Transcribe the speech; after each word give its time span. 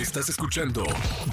Estás 0.00 0.28
escuchando 0.28 0.84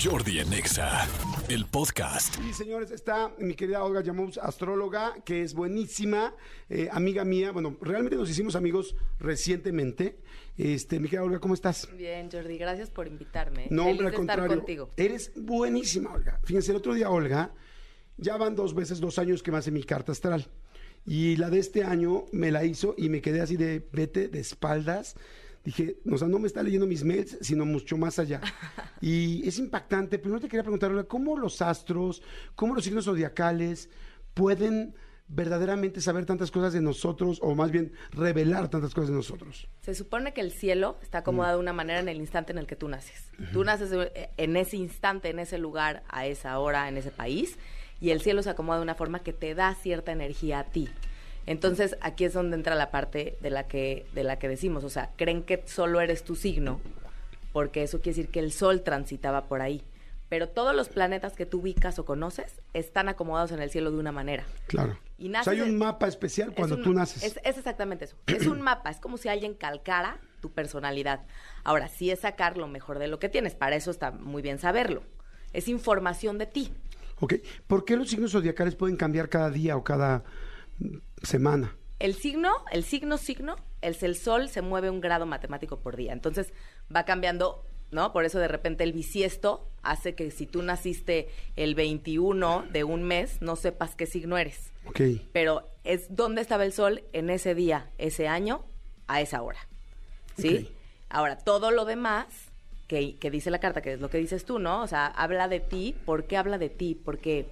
Jordi 0.03 0.39
en 0.39 0.51
Exa, 0.51 1.07
el 1.49 1.65
podcast. 1.67 2.35
Y 2.49 2.51
señores, 2.51 2.89
está 2.89 3.31
mi 3.37 3.53
querida 3.53 3.83
Olga 3.83 4.01
Yamous, 4.01 4.39
astróloga, 4.39 5.13
que 5.23 5.43
es 5.43 5.53
buenísima, 5.53 6.33
eh, 6.67 6.89
amiga 6.91 7.23
mía. 7.23 7.51
Bueno, 7.51 7.77
realmente 7.79 8.15
nos 8.15 8.27
hicimos 8.27 8.55
amigos 8.55 8.95
recientemente. 9.19 10.17
Este, 10.57 10.99
mi 10.99 11.07
querida 11.09 11.23
Olga, 11.25 11.39
¿cómo 11.39 11.53
estás? 11.53 11.87
Bien, 11.95 12.27
Jordi, 12.31 12.57
gracias 12.57 12.89
por 12.89 13.05
invitarme. 13.07 13.67
No, 13.69 13.83
Feliz 13.83 13.99
hombre, 13.99 14.07
al 14.07 14.11
de 14.13 14.17
estar 14.21 14.37
contrario. 14.37 14.57
contigo. 14.57 14.89
Eres 14.97 15.31
buenísima, 15.35 16.11
Olga. 16.11 16.39
Fíjense, 16.43 16.71
el 16.71 16.77
otro 16.77 16.95
día, 16.95 17.11
Olga, 17.11 17.53
ya 18.17 18.35
van 18.35 18.55
dos 18.55 18.73
veces, 18.73 18.99
dos 18.99 19.19
años 19.19 19.43
que 19.43 19.51
me 19.51 19.59
hace 19.59 19.69
mi 19.69 19.83
carta 19.83 20.11
astral. 20.11 20.47
Y 21.05 21.35
la 21.35 21.51
de 21.51 21.59
este 21.59 21.83
año 21.83 22.25
me 22.31 22.49
la 22.49 22.65
hizo 22.65 22.95
y 22.97 23.09
me 23.09 23.21
quedé 23.21 23.41
así 23.41 23.57
de 23.57 23.87
vete 23.93 24.27
de 24.27 24.39
espaldas. 24.39 25.15
Dije, 25.65 25.97
o 26.09 26.17
sea, 26.17 26.27
no 26.27 26.37
me 26.37 26.45
está 26.45 26.61
leyendo 26.61 26.85
mis 26.85 27.03
mails, 27.03 27.39
sino 27.41 27.65
mucho 27.65 27.97
más 27.97 28.19
allá. 28.19 28.39
Y 29.01 29.47
es 29.47 29.59
impactante. 29.59 30.17
Primero 30.17 30.39
te 30.39 30.47
quería 30.47 30.63
preguntar, 30.63 31.05
¿cómo 31.07 31.37
los 31.37 31.61
astros, 31.61 32.23
cómo 32.55 32.73
los 32.73 32.83
signos 32.83 33.05
zodiacales 33.05 33.89
pueden 34.33 34.95
verdaderamente 35.27 36.01
saber 36.01 36.25
tantas 36.25 36.49
cosas 36.49 36.73
de 36.73 36.81
nosotros, 36.81 37.39
o 37.41 37.53
más 37.55 37.71
bien 37.71 37.91
revelar 38.11 38.69
tantas 38.69 38.93
cosas 38.93 39.09
de 39.09 39.15
nosotros? 39.15 39.67
Se 39.81 39.93
supone 39.93 40.33
que 40.33 40.41
el 40.41 40.51
cielo 40.51 40.97
está 41.01 41.19
acomodado 41.19 41.57
de 41.57 41.61
una 41.61 41.73
manera 41.73 41.99
en 41.99 42.09
el 42.09 42.17
instante 42.17 42.51
en 42.51 42.57
el 42.57 42.67
que 42.67 42.75
tú 42.75 42.87
naces. 42.87 43.31
Tú 43.51 43.63
naces 43.63 43.91
eh, 43.91 44.29
en 44.37 44.55
ese 44.55 44.77
instante, 44.77 45.29
en 45.29 45.39
ese 45.39 45.57
lugar, 45.57 46.03
a 46.09 46.25
esa 46.25 46.57
hora, 46.59 46.87
en 46.87 46.97
ese 46.97 47.11
país, 47.11 47.57
y 47.99 48.11
el 48.11 48.21
cielo 48.21 48.43
se 48.43 48.49
acomoda 48.49 48.77
de 48.77 48.83
una 48.83 48.95
forma 48.95 49.19
que 49.19 49.33
te 49.33 49.55
da 49.55 49.75
cierta 49.75 50.11
energía 50.11 50.59
a 50.59 50.63
ti. 50.65 50.89
Entonces, 51.45 51.95
aquí 52.01 52.25
es 52.25 52.33
donde 52.33 52.55
entra 52.55 52.75
la 52.75 52.89
parte 52.91 53.37
de 53.41 53.49
la 53.49 53.67
que 53.67 54.05
de 54.13 54.23
la 54.23 54.37
que 54.39 54.47
decimos, 54.47 54.83
o 54.83 54.89
sea, 54.89 55.11
creen 55.15 55.43
que 55.43 55.63
solo 55.65 56.01
eres 56.01 56.23
tu 56.23 56.35
signo, 56.35 56.81
porque 57.53 57.83
eso 57.83 57.99
quiere 58.01 58.17
decir 58.17 58.31
que 58.31 58.39
el 58.39 58.51
sol 58.51 58.81
transitaba 58.81 59.45
por 59.45 59.61
ahí. 59.61 59.83
Pero 60.27 60.49
todos 60.49 60.75
los 60.75 60.89
planetas 60.89 61.33
que 61.33 61.45
tú 61.45 61.59
ubicas 61.59 61.99
o 61.99 62.05
conoces 62.05 62.59
están 62.73 63.09
acomodados 63.09 63.51
en 63.51 63.61
el 63.61 63.69
cielo 63.69 63.91
de 63.91 63.97
una 63.97 64.11
manera. 64.11 64.43
Claro. 64.67 64.97
Y 65.19 65.27
o 65.27 65.31
naces 65.31 65.53
sea, 65.55 65.63
hay 65.63 65.69
un 65.69 65.77
mapa 65.77 66.07
especial 66.07 66.49
Es 66.49 66.55
cuando 66.55 66.77
un- 66.77 66.83
tú 66.83 66.93
naces. 66.93 67.23
Es, 67.23 67.39
es 67.43 67.57
exactamente 67.59 68.05
eso. 68.05 68.15
Es 68.25 68.47
un 68.47 68.59
mapa, 68.61 68.89
es 68.89 68.97
como 68.99 69.17
si 69.17 69.29
alguien 69.29 69.53
calcara 69.53 70.17
tu 70.41 70.51
personalidad. 70.51 71.21
Ahora, 71.63 71.87
sí 71.89 72.09
es 72.09 72.21
sacar 72.21 72.57
lo 72.57 72.67
mejor 72.67 72.97
de 72.97 73.07
lo 73.07 73.19
que 73.19 73.29
tienes, 73.29 73.53
para 73.53 73.75
eso 73.75 73.91
está 73.91 74.09
muy 74.09 74.41
bien 74.41 74.57
saberlo. 74.57 75.03
Es 75.53 75.67
información 75.67 76.39
de 76.39 76.47
ti. 76.47 76.73
Ok. 77.19 77.35
¿Por 77.67 77.85
qué 77.85 77.95
los 77.95 78.09
signos 78.09 78.31
zodiacales 78.31 78.75
pueden 78.75 78.97
cambiar 78.97 79.29
cada 79.29 79.51
día 79.51 79.77
o 79.77 79.83
cada 79.83 80.23
semana? 81.21 81.75
El 81.99 82.13
signo, 82.13 82.51
el 82.71 82.83
signo 82.83 83.17
signo, 83.17 83.55
el, 83.81 83.95
el 84.01 84.15
sol 84.15 84.49
se 84.49 84.61
mueve 84.61 84.89
un 84.89 85.01
grado 85.01 85.25
matemático 85.25 85.79
por 85.79 85.95
día. 85.95 86.13
Entonces 86.13 86.53
va 86.93 87.05
cambiando, 87.05 87.63
¿no? 87.91 88.11
Por 88.11 88.25
eso 88.25 88.39
de 88.39 88.47
repente 88.47 88.83
el 88.83 88.93
bisiesto 88.93 89.69
hace 89.81 90.15
que 90.15 90.31
si 90.31 90.45
tú 90.45 90.61
naciste 90.61 91.29
el 91.55 91.75
21 91.75 92.65
de 92.71 92.83
un 92.83 93.03
mes, 93.03 93.41
no 93.41 93.55
sepas 93.55 93.95
qué 93.95 94.05
signo 94.05 94.37
eres. 94.37 94.71
Ok. 94.87 95.01
pero 95.31 95.67
es 95.83 96.15
dónde 96.15 96.41
estaba 96.41 96.63
el 96.63 96.71
sol 96.71 97.03
en 97.13 97.29
ese 97.29 97.55
día, 97.55 97.89
ese 97.97 98.27
año, 98.27 98.63
a 99.07 99.21
esa 99.21 99.41
hora. 99.41 99.59
¿Sí? 100.37 100.69
Ahora, 101.09 101.37
todo 101.37 101.71
lo 101.71 101.85
demás 101.85 102.25
que, 102.87 103.15
que 103.17 103.31
dice 103.31 103.49
la 103.49 103.59
carta, 103.59 103.81
que 103.81 103.93
es 103.93 103.99
lo 103.99 104.09
que 104.09 104.17
dices 104.17 104.45
tú, 104.45 104.59
¿no? 104.59 104.81
O 104.81 104.87
sea, 104.87 105.07
habla 105.07 105.47
de 105.47 105.59
ti. 105.59 105.95
¿Por 106.05 106.25
qué 106.25 106.37
habla 106.37 106.57
de 106.57 106.69
ti? 106.69 106.99
Porque, 107.03 107.47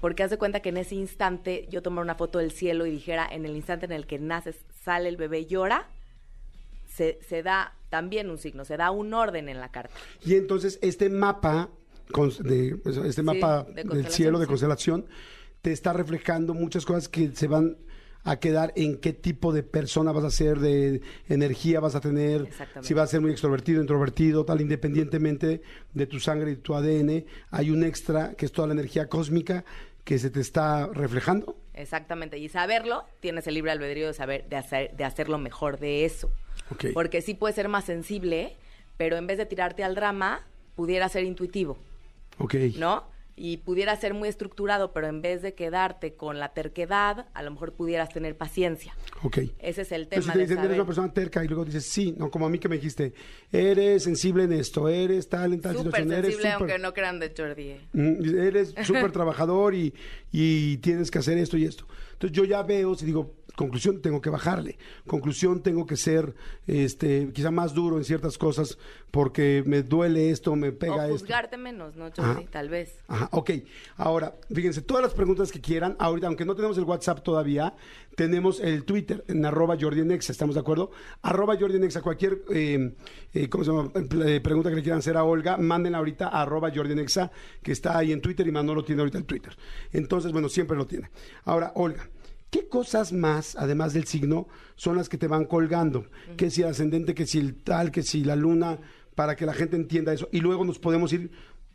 porque 0.00 0.22
haz 0.22 0.30
de 0.30 0.38
cuenta 0.38 0.60
que 0.60 0.68
en 0.68 0.76
ese 0.76 0.94
instante 0.94 1.66
yo 1.70 1.82
tomara 1.82 2.04
una 2.04 2.14
foto 2.14 2.38
del 2.38 2.50
cielo 2.50 2.86
y 2.86 2.90
dijera, 2.90 3.26
en 3.30 3.44
el 3.44 3.56
instante 3.56 3.86
en 3.86 3.92
el 3.92 4.06
que 4.06 4.18
naces, 4.18 4.56
sale 4.82 5.08
el 5.08 5.16
bebé 5.16 5.40
y 5.40 5.46
llora, 5.46 5.88
se, 6.86 7.18
se 7.28 7.42
da 7.42 7.74
también 7.90 8.30
un 8.30 8.38
signo, 8.38 8.64
se 8.64 8.76
da 8.76 8.90
un 8.90 9.14
orden 9.14 9.48
en 9.48 9.60
la 9.60 9.70
carta. 9.70 9.94
Y 10.24 10.34
entonces 10.34 10.78
este 10.82 11.08
mapa, 11.08 11.70
de, 12.40 12.76
pues, 12.82 12.96
este 12.96 13.22
mapa 13.22 13.64
de 13.64 13.84
del 13.84 14.08
cielo 14.08 14.38
de 14.38 14.46
constelación, 14.46 15.06
te 15.62 15.72
está 15.72 15.92
reflejando 15.92 16.54
muchas 16.54 16.84
cosas 16.84 17.08
que 17.08 17.32
se 17.34 17.48
van 17.48 17.76
a 18.24 18.38
quedar 18.38 18.72
en 18.76 18.98
qué 18.98 19.12
tipo 19.12 19.52
de 19.52 19.62
persona 19.62 20.12
vas 20.12 20.24
a 20.24 20.30
ser, 20.30 20.58
de 20.58 21.00
energía 21.28 21.80
vas 21.80 21.94
a 21.94 22.00
tener, 22.00 22.48
si 22.82 22.92
vas 22.92 23.04
a 23.04 23.12
ser 23.12 23.20
muy 23.20 23.30
extrovertido, 23.30 23.80
introvertido, 23.80 24.44
tal, 24.44 24.60
independientemente 24.60 25.62
de 25.94 26.06
tu 26.06 26.20
sangre 26.20 26.52
y 26.52 26.56
tu 26.56 26.74
ADN, 26.74 27.24
hay 27.50 27.70
un 27.70 27.84
extra 27.84 28.34
que 28.34 28.44
es 28.44 28.52
toda 28.52 28.68
la 28.68 28.74
energía 28.74 29.08
cósmica 29.08 29.64
que 30.08 30.18
se 30.18 30.30
te 30.30 30.40
está 30.40 30.86
reflejando. 30.86 31.54
Exactamente. 31.74 32.38
Y 32.38 32.48
saberlo, 32.48 33.04
tienes 33.20 33.46
el 33.46 33.52
libre 33.52 33.72
albedrío 33.72 34.06
de 34.06 34.14
saber, 34.14 34.48
de 34.48 34.56
hacer, 34.56 34.96
de 34.96 35.04
hacer 35.04 35.28
lo 35.28 35.36
mejor 35.36 35.78
de 35.78 36.06
eso. 36.06 36.30
Porque 36.94 37.20
sí 37.20 37.34
puede 37.34 37.52
ser 37.52 37.68
más 37.68 37.84
sensible, 37.84 38.56
pero 38.96 39.18
en 39.18 39.26
vez 39.26 39.36
de 39.36 39.44
tirarte 39.44 39.84
al 39.84 39.94
drama, 39.94 40.46
pudiera 40.76 41.10
ser 41.10 41.24
intuitivo, 41.24 41.76
Ok. 42.38 42.54
¿no? 42.78 43.04
Y 43.40 43.58
pudiera 43.58 43.94
ser 43.96 44.14
muy 44.14 44.28
estructurado, 44.28 44.92
pero 44.92 45.06
en 45.06 45.22
vez 45.22 45.42
de 45.42 45.54
quedarte 45.54 46.14
con 46.14 46.38
la 46.40 46.52
terquedad, 46.54 47.26
a 47.34 47.42
lo 47.42 47.50
mejor 47.52 47.72
pudieras 47.72 48.08
tener 48.08 48.36
paciencia. 48.36 48.96
Ok. 49.22 49.38
Ese 49.60 49.82
es 49.82 49.92
el 49.92 50.02
Entonces, 50.02 50.08
tema 50.08 50.22
si 50.24 50.32
te 50.32 50.38
de 50.38 50.44
dicen, 50.44 50.58
eres 50.58 50.64
saber. 50.64 50.74
una 50.80 50.86
persona 50.86 51.12
terca 51.12 51.44
y 51.44 51.48
luego 51.48 51.64
dices, 51.64 51.86
sí, 51.88 52.14
no, 52.18 52.30
como 52.30 52.46
a 52.46 52.50
mí 52.50 52.58
que 52.58 52.68
me 52.68 52.76
dijiste, 52.76 53.12
eres 53.52 54.02
sensible 54.02 54.44
en 54.44 54.52
esto, 54.52 54.88
eres 54.88 55.28
tal, 55.28 55.52
en 55.52 55.60
tal 55.60 55.76
Súper 55.76 55.86
situación, 55.92 56.12
eres 56.12 56.24
sensible, 56.34 56.50
súper- 56.52 56.60
aunque 56.72 56.78
no 56.78 56.92
crean 56.94 57.18
de 57.20 57.32
Jordi. 57.36 57.62
¿eh? 57.70 57.80
Mm, 57.92 58.38
Eres 58.38 58.74
súper 58.84 59.12
trabajador 59.12 59.74
y, 59.74 59.94
y 60.32 60.78
tienes 60.78 61.10
que 61.10 61.18
hacer 61.20 61.38
esto 61.38 61.56
y 61.56 61.64
esto. 61.64 61.86
Entonces 62.14 62.36
yo 62.36 62.44
ya 62.44 62.62
veo, 62.64 62.94
si 62.96 63.06
digo, 63.06 63.36
conclusión, 63.58 64.00
tengo 64.00 64.20
que 64.20 64.30
bajarle. 64.30 64.78
Conclusión, 65.06 65.62
tengo 65.62 65.84
que 65.84 65.96
ser 65.96 66.34
este, 66.68 67.32
quizá 67.32 67.50
más 67.50 67.74
duro 67.74 67.98
en 67.98 68.04
ciertas 68.04 68.38
cosas 68.38 68.78
porque 69.10 69.64
me 69.66 69.82
duele 69.82 70.30
esto, 70.30 70.54
me 70.54 70.70
pega 70.70 70.94
O 70.94 71.02
esto. 71.02 71.18
juzgarte 71.18 71.56
menos, 71.56 71.96
¿no, 71.96 72.08
Jordi? 72.14 72.46
Tal 72.46 72.68
vez. 72.68 73.00
Ajá, 73.08 73.28
ok. 73.32 73.50
Ahora, 73.96 74.34
fíjense, 74.54 74.80
todas 74.82 75.02
las 75.02 75.12
preguntas 75.12 75.50
que 75.50 75.60
quieran, 75.60 75.96
ahorita, 75.98 76.28
aunque 76.28 76.44
no 76.44 76.54
tenemos 76.54 76.78
el 76.78 76.84
WhatsApp 76.84 77.24
todavía, 77.24 77.74
tenemos 78.14 78.60
el 78.60 78.84
Twitter 78.84 79.24
en 79.26 79.44
arroba 79.44 79.76
Jordi 79.78 80.02
¿estamos 80.12 80.54
de 80.54 80.60
acuerdo? 80.60 80.92
Arroba 81.22 81.56
Jordi 81.58 81.78
en 81.78 81.84
Exa, 81.84 82.00
cualquier 82.00 82.42
eh, 82.52 82.94
eh, 83.34 83.48
¿cómo 83.48 83.64
se 83.64 83.72
llama? 83.72 83.90
Eh, 84.24 84.40
pregunta 84.40 84.70
que 84.70 84.76
le 84.76 84.82
quieran 84.82 85.00
hacer 85.00 85.16
a 85.16 85.24
Olga, 85.24 85.56
mándenla 85.56 85.98
ahorita 85.98 86.28
a 86.28 86.42
arroba 86.42 86.70
Jordi 86.72 86.92
en 86.92 87.00
Exa, 87.00 87.32
que 87.60 87.72
está 87.72 87.98
ahí 87.98 88.12
en 88.12 88.20
Twitter 88.20 88.46
y 88.46 88.52
Manolo 88.52 88.84
tiene 88.84 89.02
ahorita 89.02 89.18
el 89.18 89.24
Twitter. 89.24 89.56
Entonces, 89.92 90.30
bueno, 90.30 90.48
siempre 90.48 90.76
lo 90.76 90.86
tiene. 90.86 91.10
Ahora, 91.44 91.72
Olga. 91.74 92.08
¿Qué 92.50 92.68
cosas 92.68 93.12
más, 93.12 93.56
además 93.56 93.92
del 93.92 94.04
signo, 94.04 94.48
son 94.74 94.96
las 94.96 95.08
que 95.08 95.18
te 95.18 95.26
van 95.28 95.44
colgando? 95.44 96.06
Que 96.36 96.50
si 96.50 96.62
el 96.62 96.68
ascendente, 96.68 97.14
que 97.14 97.26
si 97.26 97.38
el 97.38 97.62
tal, 97.62 97.90
que 97.90 98.02
si 98.02 98.24
la 98.24 98.36
luna, 98.36 98.78
para 99.14 99.36
que 99.36 99.44
la 99.46 99.52
gente 99.52 99.76
entienda 99.76 100.12
eso. 100.14 100.28
Y 100.32 100.40
luego 100.40 100.64
nos 100.64 100.78
podemos 100.78 101.12
ir 101.12 101.30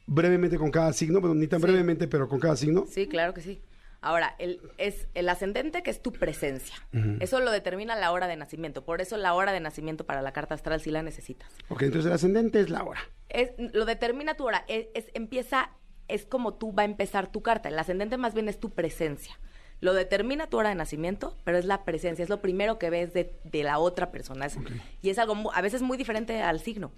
brevemente 0.08 0.58
con 0.58 0.72
cada 0.72 0.92
signo, 0.94 1.20
bueno, 1.22 1.36
ni 1.36 1.48
tan 1.48 1.60
Sí. 1.60 1.68
brevemente, 1.68 2.08
pero 2.08 2.28
con 2.28 2.40
cada 2.40 2.56
signo. 2.56 2.86
Sí, 2.90 3.08
claro 3.08 3.34
que 3.34 3.42
sí. 3.42 3.62
Ahora, 4.02 4.36
el, 4.38 4.60
es 4.78 5.08
el 5.14 5.30
ascendente 5.30 5.82
que 5.82 5.90
es 5.90 6.02
tu 6.02 6.12
presencia. 6.12 6.76
Eso 7.22 7.40
lo 7.40 7.52
determina 7.52 7.96
la 7.96 8.12
hora 8.12 8.28
de 8.28 8.36
nacimiento. 8.36 8.84
Por 8.84 9.00
eso 9.00 9.16
la 9.16 9.34
hora 9.34 9.54
de 9.54 9.62
nacimiento 9.62 10.06
para 10.06 10.22
la 10.22 10.34
carta 10.34 10.56
astral 10.56 10.82
sí 10.82 10.92
la 10.92 11.04
necesitas. 11.04 11.50
Ok, 11.70 11.84
entonces 11.84 12.08
el 12.08 12.14
ascendente 12.14 12.60
es 12.60 12.70
la 12.70 12.84
hora. 12.84 13.00
Es, 13.30 13.52
lo 13.74 13.86
determina 13.86 14.34
tu 14.36 14.44
hora. 14.46 14.66
Es, 14.68 14.88
es- 14.94 15.08
empieza, 15.14 15.70
es 16.10 16.26
como 16.26 16.56
tú 16.56 16.74
va 16.74 16.82
a 16.82 16.86
empezar 16.86 17.32
tu 17.32 17.42
carta. 17.42 17.70
El 17.70 17.80
ascendente 17.80 18.18
más 18.18 18.34
bien 18.34 18.50
es 18.50 18.60
tu 18.60 18.72
presencia. 18.72 19.40
Lo 19.84 19.94
determina 19.94 20.48
tu 20.48 20.58
hora 20.58 20.70
de 20.70 20.76
nacimiento, 20.76 21.36
pero 21.44 21.58
es 21.58 21.66
la 21.66 21.84
presencia, 21.84 22.24
es 22.24 22.30
lo 22.30 22.40
primero 22.42 22.80
que 22.80 22.90
ves 22.90 23.14
de, 23.14 23.34
de 23.44 23.64
la 23.64 23.80
otra 23.80 24.12
persona. 24.12 24.46
Es- 24.46 24.58
Y 25.02 25.10
es 25.10 25.20
algo 25.20 25.52
a 25.54 25.62
veces 25.62 25.82
muy 25.82 25.98
diferente 25.98 26.42
al 26.42 26.62
signo. 26.62 26.92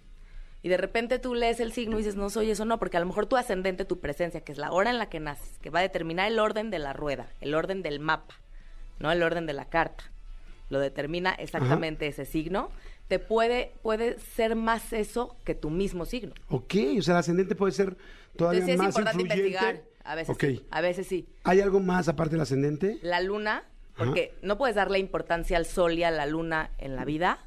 Y 0.62 0.70
de 0.70 0.78
repente 0.78 1.18
tú 1.20 1.34
lees 1.34 1.60
el 1.60 1.72
signo 1.74 1.96
y 1.96 2.00
dices, 2.00 2.16
no 2.16 2.30
soy 2.30 2.52
eso, 2.52 2.64
no, 2.66 2.78
porque 2.78 2.98
a 2.98 3.00
lo 3.00 3.06
mejor 3.08 3.26
tu 3.26 3.38
ascendente, 3.38 3.86
tu 3.86 4.00
presencia, 4.00 4.42
que 4.42 4.52
es 4.52 4.58
la 4.60 4.72
hora 4.72 4.90
en 4.92 4.98
la 5.00 5.10
que 5.10 5.20
naces, 5.20 5.58
que 5.64 5.70
va 5.72 5.80
a 5.80 5.82
determinar 5.82 6.28
el 6.32 6.38
orden 6.40 6.70
de 6.70 6.78
la 6.80 6.94
rueda, 6.94 7.28
el 7.42 7.56
orden 7.56 7.82
del 7.82 8.00
mapa, 8.00 8.36
¿no? 9.00 9.12
El 9.12 9.22
orden 9.24 9.46
de 9.48 9.54
la 9.54 9.66
carta. 9.66 10.04
Lo 10.70 10.80
determina 10.80 11.32
exactamente 11.34 12.06
ese 12.08 12.26
signo. 12.26 12.70
Te 13.08 13.18
puede, 13.20 13.72
puede 13.84 14.20
ser 14.20 14.56
más 14.56 14.94
eso 14.94 15.36
que 15.44 15.54
tu 15.56 15.70
mismo 15.70 16.06
signo. 16.06 16.34
Ok, 16.50 16.74
o 16.98 17.02
sea, 17.04 17.14
el 17.16 17.20
ascendente 17.20 17.56
puede 17.56 17.72
ser 17.72 17.96
todavía 18.36 18.62
Entonces 18.62 18.66
sí 18.66 18.72
es 18.72 18.78
más 18.78 18.88
importante 18.88 19.22
influyente. 19.24 19.48
investigar. 19.48 19.95
A 20.06 20.16
veces 20.16 20.38
sí. 20.40 20.66
A 20.72 20.82
veces 20.82 21.08
sí. 21.08 21.28
¿Hay 21.44 21.62
algo 21.62 21.80
más 21.80 22.08
aparte 22.08 22.32
del 22.36 22.42
ascendente? 22.42 23.00
La 23.02 23.22
luna, 23.22 23.64
porque 23.98 24.36
no 24.42 24.58
puedes 24.58 24.76
darle 24.76 25.00
importancia 25.00 25.58
al 25.58 25.66
sol 25.66 25.94
y 25.94 26.04
a 26.04 26.12
la 26.12 26.26
luna 26.26 26.72
en 26.78 26.96
la 26.96 27.06
vida. 27.06 27.40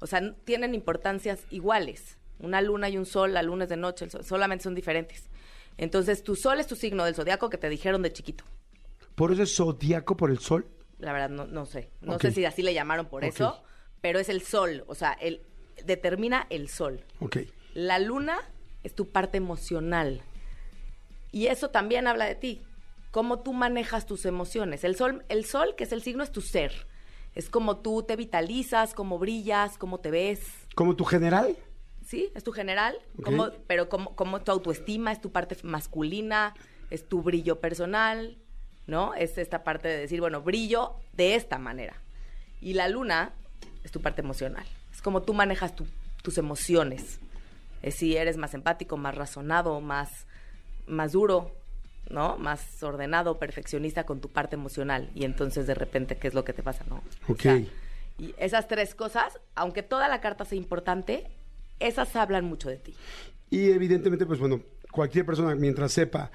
O 0.00 0.06
sea, 0.06 0.34
tienen 0.44 0.74
importancias 0.74 1.44
iguales. 1.50 2.18
Una 2.40 2.60
luna 2.60 2.88
y 2.88 2.96
un 2.98 3.06
sol, 3.06 3.32
la 3.32 3.42
luna 3.42 3.64
es 3.64 3.70
de 3.70 3.76
noche, 3.76 4.04
el 4.04 4.10
sol- 4.10 4.24
solamente 4.24 4.64
son 4.64 4.74
diferentes. 4.74 5.28
Entonces, 5.76 6.22
tu 6.22 6.36
sol 6.36 6.60
es 6.60 6.66
tu 6.66 6.76
signo 6.76 7.04
del 7.04 7.14
zodiaco 7.14 7.50
que 7.50 7.58
te 7.58 7.68
dijeron 7.68 8.02
de 8.02 8.12
chiquito. 8.12 8.44
¿Por 9.14 9.32
eso 9.32 9.42
es 9.42 9.54
zodiaco 9.56 10.16
por 10.16 10.30
el 10.30 10.38
sol? 10.38 10.66
La 10.98 11.12
verdad, 11.12 11.30
no, 11.30 11.46
no 11.46 11.66
sé. 11.66 11.90
No 12.00 12.18
sé 12.18 12.30
si 12.32 12.44
así 12.44 12.62
le 12.62 12.74
llamaron 12.74 13.06
por 13.06 13.24
eso, 13.24 13.62
pero 14.00 14.18
es 14.18 14.28
el 14.28 14.42
sol. 14.42 14.84
O 14.86 14.94
sea, 14.94 15.12
el, 15.12 15.42
determina 15.84 16.46
el 16.50 16.68
sol. 16.68 17.04
Ok. 17.20 17.38
La 17.74 17.98
luna 17.98 18.38
es 18.84 18.94
tu 18.94 19.08
parte 19.08 19.38
emocional. 19.38 20.22
Y 21.34 21.48
eso 21.48 21.70
también 21.70 22.06
habla 22.06 22.26
de 22.26 22.36
ti. 22.36 22.62
Cómo 23.10 23.40
tú 23.40 23.52
manejas 23.52 24.06
tus 24.06 24.24
emociones. 24.24 24.84
El 24.84 24.94
sol, 24.94 25.24
el 25.28 25.44
sol, 25.44 25.74
que 25.76 25.82
es 25.82 25.90
el 25.92 26.00
signo, 26.02 26.22
es 26.22 26.30
tu 26.30 26.40
ser. 26.40 26.86
Es 27.34 27.50
como 27.50 27.78
tú 27.78 28.04
te 28.04 28.14
vitalizas, 28.14 28.94
cómo 28.94 29.18
brillas, 29.18 29.76
cómo 29.76 29.98
te 29.98 30.12
ves. 30.12 30.40
¿Como 30.76 30.94
tu 30.94 31.04
general? 31.04 31.56
sí, 32.06 32.30
es 32.34 32.44
tu 32.44 32.52
general, 32.52 32.96
como, 33.24 33.48
pero 33.66 33.88
como, 33.88 34.14
como 34.14 34.42
tu 34.42 34.52
autoestima, 34.52 35.10
es 35.10 35.20
tu 35.22 35.32
parte 35.32 35.56
masculina, 35.62 36.54
es 36.90 37.08
tu 37.08 37.22
brillo 37.22 37.60
personal, 37.60 38.36
¿no? 38.86 39.14
Es 39.14 39.38
esta 39.38 39.64
parte 39.64 39.88
de 39.88 39.96
decir, 40.00 40.20
bueno, 40.20 40.42
brillo 40.42 40.96
de 41.14 41.34
esta 41.34 41.58
manera. 41.58 41.94
Y 42.60 42.74
la 42.74 42.88
luna 42.88 43.32
es 43.84 43.90
tu 43.90 44.02
parte 44.02 44.20
emocional. 44.20 44.66
Es 44.92 45.00
como 45.00 45.22
tú 45.22 45.32
manejas 45.34 45.74
tu- 45.74 45.86
tus 46.22 46.36
emociones. 46.36 47.18
Es 47.82 47.94
si 47.96 48.16
eres 48.16 48.36
más 48.36 48.52
empático, 48.54 48.96
más 48.98 49.14
razonado, 49.14 49.80
más, 49.80 50.26
más 50.86 51.12
duro, 51.12 51.50
¿no? 52.10 52.36
Más 52.38 52.82
ordenado, 52.82 53.38
perfeccionista 53.38 54.04
con 54.04 54.20
tu 54.20 54.28
parte 54.30 54.56
emocional. 54.56 55.10
Y 55.14 55.24
entonces 55.24 55.66
de 55.66 55.74
repente, 55.74 56.16
¿qué 56.16 56.28
es 56.28 56.34
lo 56.34 56.44
que 56.44 56.52
te 56.52 56.62
pasa, 56.62 56.84
no? 56.88 57.02
O 57.28 57.32
Ok. 57.32 57.40
sea, 57.40 57.62
y 58.18 58.34
esas 58.38 58.68
tres 58.68 58.94
cosas, 58.94 59.40
aunque 59.54 59.82
toda 59.82 60.08
la 60.08 60.20
carta 60.20 60.44
sea 60.44 60.56
importante, 60.58 61.26
esas 61.80 62.14
hablan 62.16 62.44
mucho 62.44 62.68
de 62.68 62.76
ti. 62.76 62.94
Y 63.50 63.70
evidentemente, 63.70 64.26
pues 64.26 64.38
bueno, 64.38 64.60
cualquier 64.92 65.26
persona 65.26 65.54
mientras 65.54 65.92
sepa 65.92 66.30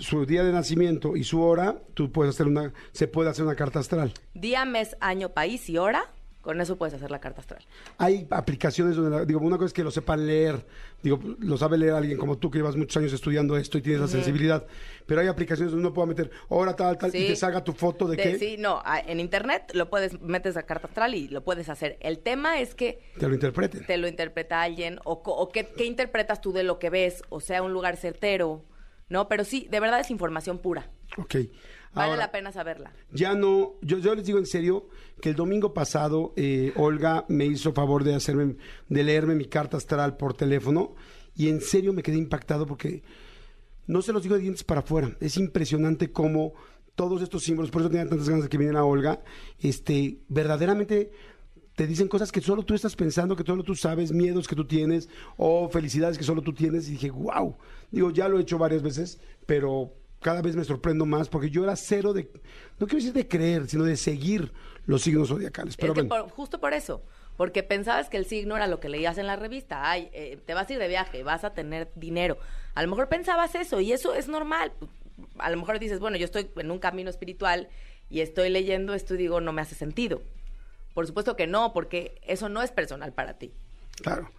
su 0.00 0.24
día 0.26 0.42
de 0.42 0.52
nacimiento 0.52 1.16
y 1.16 1.24
su 1.24 1.40
hora, 1.42 1.76
tú 1.94 2.10
puedes 2.10 2.34
hacer 2.34 2.46
una, 2.46 2.72
se 2.92 3.06
puede 3.08 3.30
hacer 3.30 3.44
una 3.44 3.54
carta 3.54 3.78
astral. 3.78 4.12
Día, 4.34 4.64
mes, 4.64 4.96
año, 5.00 5.28
país 5.28 5.68
y 5.68 5.78
hora, 5.78 6.06
con 6.42 6.60
eso 6.60 6.76
puedes 6.76 6.92
hacer 6.94 7.10
la 7.10 7.20
carta 7.20 7.40
astral. 7.40 7.64
Hay 7.98 8.26
aplicaciones 8.30 8.96
donde, 8.96 9.10
la- 9.16 9.24
digo, 9.24 9.40
una 9.40 9.56
cosa 9.56 9.66
es 9.68 9.72
que 9.72 9.82
lo 9.82 9.90
sepan 9.90 10.26
leer, 10.26 10.66
digo, 11.02 11.18
lo 11.38 11.56
sabe 11.56 11.78
leer 11.78 11.94
alguien 11.94 12.18
como 12.18 12.36
tú 12.36 12.50
que 12.50 12.58
llevas 12.58 12.76
muchos 12.76 12.96
años 12.98 13.12
estudiando 13.12 13.56
esto 13.56 13.78
y 13.78 13.82
tienes 13.82 14.00
la 14.02 14.08
sensibilidad, 14.08 14.66
pero 15.06 15.20
hay 15.22 15.28
aplicaciones 15.28 15.72
donde 15.72 15.86
uno 15.86 15.94
puede 15.94 16.08
meter 16.08 16.30
hora 16.48 16.76
tal, 16.76 16.98
tal, 16.98 17.08
y 17.14 17.28
te 17.28 17.36
salga 17.36 17.64
tu 17.64 17.72
foto 17.72 18.06
de, 18.06 18.16
De- 18.16 18.22
que 18.22 18.38
Sí, 18.38 18.56
no, 18.58 18.82
en 19.06 19.20
internet 19.20 19.70
lo 19.74 19.88
puedes, 19.88 20.20
metes 20.20 20.54
la 20.56 20.64
carta 20.64 20.88
astral 20.88 21.14
y 21.14 21.28
lo 21.28 21.42
puedes 21.44 21.68
hacer. 21.68 21.96
El 22.00 22.18
tema 22.18 22.60
es 22.60 22.74
que 22.74 23.00
te 23.18 23.26
lo 23.28 23.34
interpreten. 23.34 23.86
te 23.86 23.96
lo 23.96 24.08
interpreta 24.08 24.60
alguien 24.62 24.98
o, 25.04 25.12
o 25.24 25.48
qué, 25.48 25.66
qué 25.76 25.84
interpretas 25.86 26.40
tú 26.40 26.52
de 26.52 26.64
lo 26.64 26.78
que 26.78 26.90
ves, 26.90 27.22
o 27.28 27.40
sea, 27.40 27.62
un 27.62 27.72
lugar 27.72 27.96
certero, 27.96 28.64
¿no? 29.08 29.28
Pero 29.28 29.44
sí, 29.44 29.68
de 29.70 29.78
verdad 29.80 30.00
es 30.00 30.10
información 30.10 30.58
pura. 30.58 30.90
Ok. 31.18 31.36
Vale 31.94 32.12
Ahora, 32.12 32.22
la 32.24 32.32
pena 32.32 32.52
saberla. 32.52 32.92
Ya 33.12 33.34
no, 33.34 33.74
yo, 33.82 33.98
yo 33.98 34.14
les 34.14 34.24
digo 34.24 34.38
en 34.38 34.46
serio 34.46 34.88
que 35.20 35.30
el 35.30 35.36
domingo 35.36 35.74
pasado 35.74 36.32
eh, 36.36 36.72
Olga 36.76 37.26
me 37.28 37.44
hizo 37.44 37.72
favor 37.72 38.02
de 38.02 38.14
hacerme, 38.14 38.56
de 38.88 39.04
leerme 39.04 39.34
mi 39.34 39.44
carta 39.44 39.76
astral 39.76 40.16
por 40.16 40.34
teléfono 40.34 40.94
y 41.36 41.48
en 41.48 41.60
serio 41.60 41.92
me 41.92 42.02
quedé 42.02 42.16
impactado 42.16 42.66
porque 42.66 43.02
no 43.86 44.00
se 44.00 44.12
los 44.12 44.22
digo 44.22 44.36
de 44.36 44.42
dientes 44.42 44.64
para 44.64 44.80
afuera. 44.80 45.16
Es 45.20 45.36
impresionante 45.36 46.10
cómo 46.12 46.54
todos 46.94 47.22
estos 47.22 47.42
símbolos, 47.42 47.70
por 47.70 47.82
eso 47.82 47.90
tenía 47.90 48.08
tantas 48.08 48.28
ganas 48.28 48.44
de 48.44 48.48
que 48.48 48.58
viniera 48.58 48.84
Olga, 48.84 49.22
este, 49.60 50.18
verdaderamente 50.28 51.10
te 51.74 51.86
dicen 51.86 52.08
cosas 52.08 52.30
que 52.32 52.40
solo 52.40 52.64
tú 52.64 52.74
estás 52.74 52.96
pensando, 52.96 53.34
que 53.34 53.44
solo 53.44 53.62
tú 53.62 53.74
sabes, 53.74 54.12
miedos 54.12 54.46
que 54.46 54.56
tú 54.56 54.66
tienes 54.66 55.08
o 55.36 55.68
felicidades 55.68 56.18
que 56.18 56.24
solo 56.24 56.42
tú 56.42 56.52
tienes. 56.52 56.88
Y 56.88 56.92
dije, 56.92 57.10
wow. 57.10 57.56
Digo, 57.90 58.10
ya 58.10 58.28
lo 58.28 58.38
he 58.38 58.42
hecho 58.42 58.58
varias 58.58 58.82
veces, 58.82 59.20
pero 59.46 59.94
cada 60.22 60.40
vez 60.42 60.56
me 60.56 60.64
sorprendo 60.64 61.04
más 61.06 61.28
porque 61.28 61.50
yo 61.50 61.64
era 61.64 61.76
cero 61.76 62.12
de, 62.12 62.30
no 62.78 62.86
quiero 62.86 62.96
decir 62.96 63.12
de 63.12 63.28
creer, 63.28 63.68
sino 63.68 63.84
de 63.84 63.96
seguir 63.96 64.52
los 64.86 65.02
signos 65.02 65.28
zodiacales. 65.28 65.76
Pero 65.76 65.92
es 65.92 65.98
que 65.98 66.04
por- 66.04 66.30
justo 66.30 66.60
por 66.60 66.72
eso, 66.74 67.02
porque 67.36 67.62
pensabas 67.62 68.08
que 68.08 68.16
el 68.16 68.24
signo 68.26 68.56
era 68.56 68.66
lo 68.66 68.80
que 68.80 68.88
leías 68.88 69.18
en 69.18 69.26
la 69.26 69.36
revista. 69.36 69.90
Ay, 69.90 70.08
eh, 70.12 70.38
te 70.44 70.54
vas 70.54 70.68
a 70.68 70.72
ir 70.72 70.78
de 70.78 70.88
viaje, 70.88 71.22
vas 71.22 71.44
a 71.44 71.54
tener 71.54 71.90
dinero. 71.94 72.38
A 72.74 72.82
lo 72.82 72.88
mejor 72.88 73.08
pensabas 73.08 73.54
eso 73.54 73.80
y 73.80 73.92
eso 73.92 74.14
es 74.14 74.28
normal. 74.28 74.72
A 75.38 75.50
lo 75.50 75.56
mejor 75.58 75.78
dices, 75.78 75.98
bueno, 76.00 76.16
yo 76.16 76.24
estoy 76.24 76.50
en 76.56 76.70
un 76.70 76.78
camino 76.78 77.10
espiritual 77.10 77.68
y 78.10 78.20
estoy 78.20 78.48
leyendo 78.48 78.94
esto 78.94 79.14
y 79.14 79.18
digo, 79.18 79.40
no 79.40 79.52
me 79.52 79.62
hace 79.62 79.74
sentido. 79.74 80.22
Por 80.94 81.06
supuesto 81.06 81.36
que 81.36 81.46
no, 81.46 81.72
porque 81.72 82.20
eso 82.26 82.48
no 82.48 82.62
es 82.62 82.70
personal 82.70 83.12
para 83.12 83.34
ti. 83.38 83.52
claro. 84.02 84.30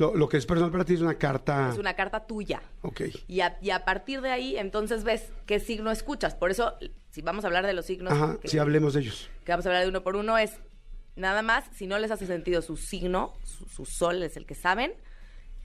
Lo, 0.00 0.16
lo 0.16 0.30
que 0.30 0.38
es 0.38 0.46
personal 0.46 0.70
para 0.72 0.86
ti 0.86 0.94
es 0.94 1.02
una 1.02 1.16
carta. 1.16 1.68
Es 1.70 1.76
una 1.78 1.92
carta 1.94 2.26
tuya. 2.26 2.62
Ok. 2.80 3.02
Y 3.28 3.40
a, 3.42 3.58
y 3.60 3.68
a 3.68 3.84
partir 3.84 4.22
de 4.22 4.30
ahí, 4.30 4.56
entonces 4.56 5.04
ves 5.04 5.30
qué 5.44 5.60
signo 5.60 5.90
escuchas. 5.90 6.34
Por 6.34 6.50
eso, 6.50 6.74
si 7.10 7.20
vamos 7.20 7.44
a 7.44 7.48
hablar 7.48 7.66
de 7.66 7.74
los 7.74 7.84
signos, 7.84 8.14
Ajá, 8.14 8.38
que, 8.40 8.48
si 8.48 8.58
hablemos 8.58 8.94
de 8.94 9.00
ellos. 9.00 9.28
que 9.44 9.52
vamos 9.52 9.66
a 9.66 9.68
hablar 9.68 9.82
de 9.82 9.90
uno 9.90 10.02
por 10.02 10.16
uno, 10.16 10.38
es 10.38 10.52
nada 11.16 11.42
más, 11.42 11.64
si 11.76 11.86
no 11.86 11.98
les 11.98 12.10
hace 12.10 12.26
sentido 12.26 12.62
su 12.62 12.78
signo, 12.78 13.34
su, 13.44 13.66
su 13.66 13.84
sol 13.84 14.22
es 14.22 14.38
el 14.38 14.46
que 14.46 14.54
saben, 14.54 14.94